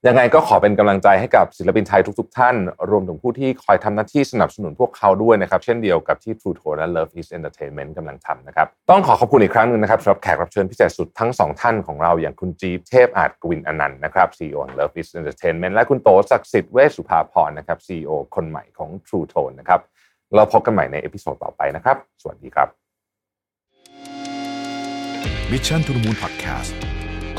[0.08, 2.56] ยังไงก็ขอเป็นกำลังใจให้กับศิลปินไทยทุก ๆ ท่าน
[2.90, 15.74] รวมถึงผู้ที่คอยทำหน้าที่สนับสนุนพวกเขาด้วยนะครับ เช่นเดียวกับที่ True Tone และ Love is Entertainment กำลังทำนะครับ ต้องขอขอบคุณอีกครั้งหนึ่งนะครับสำหรับแขกรับเชิญพิเศษสุดทั้งสองท่านของเราอย่างคุณจีเทพอาจกวินอนันต์นะครับ CEO ของ Love is Entertainment
[15.76, 19.80] และคุณโตศักดิ์สิทธิ์เวชสุภาพรนะครับ CEO คนใหม่ของ True Tone นะครับ
[20.36, 22.68] เราพบกันใหม่ใน episode ต่อไปนะครับ สวัสดีครับ
[25.52, 26.72] Mission to the Moon Podcast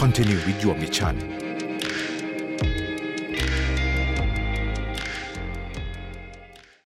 [0.00, 1.45] Continue with your mission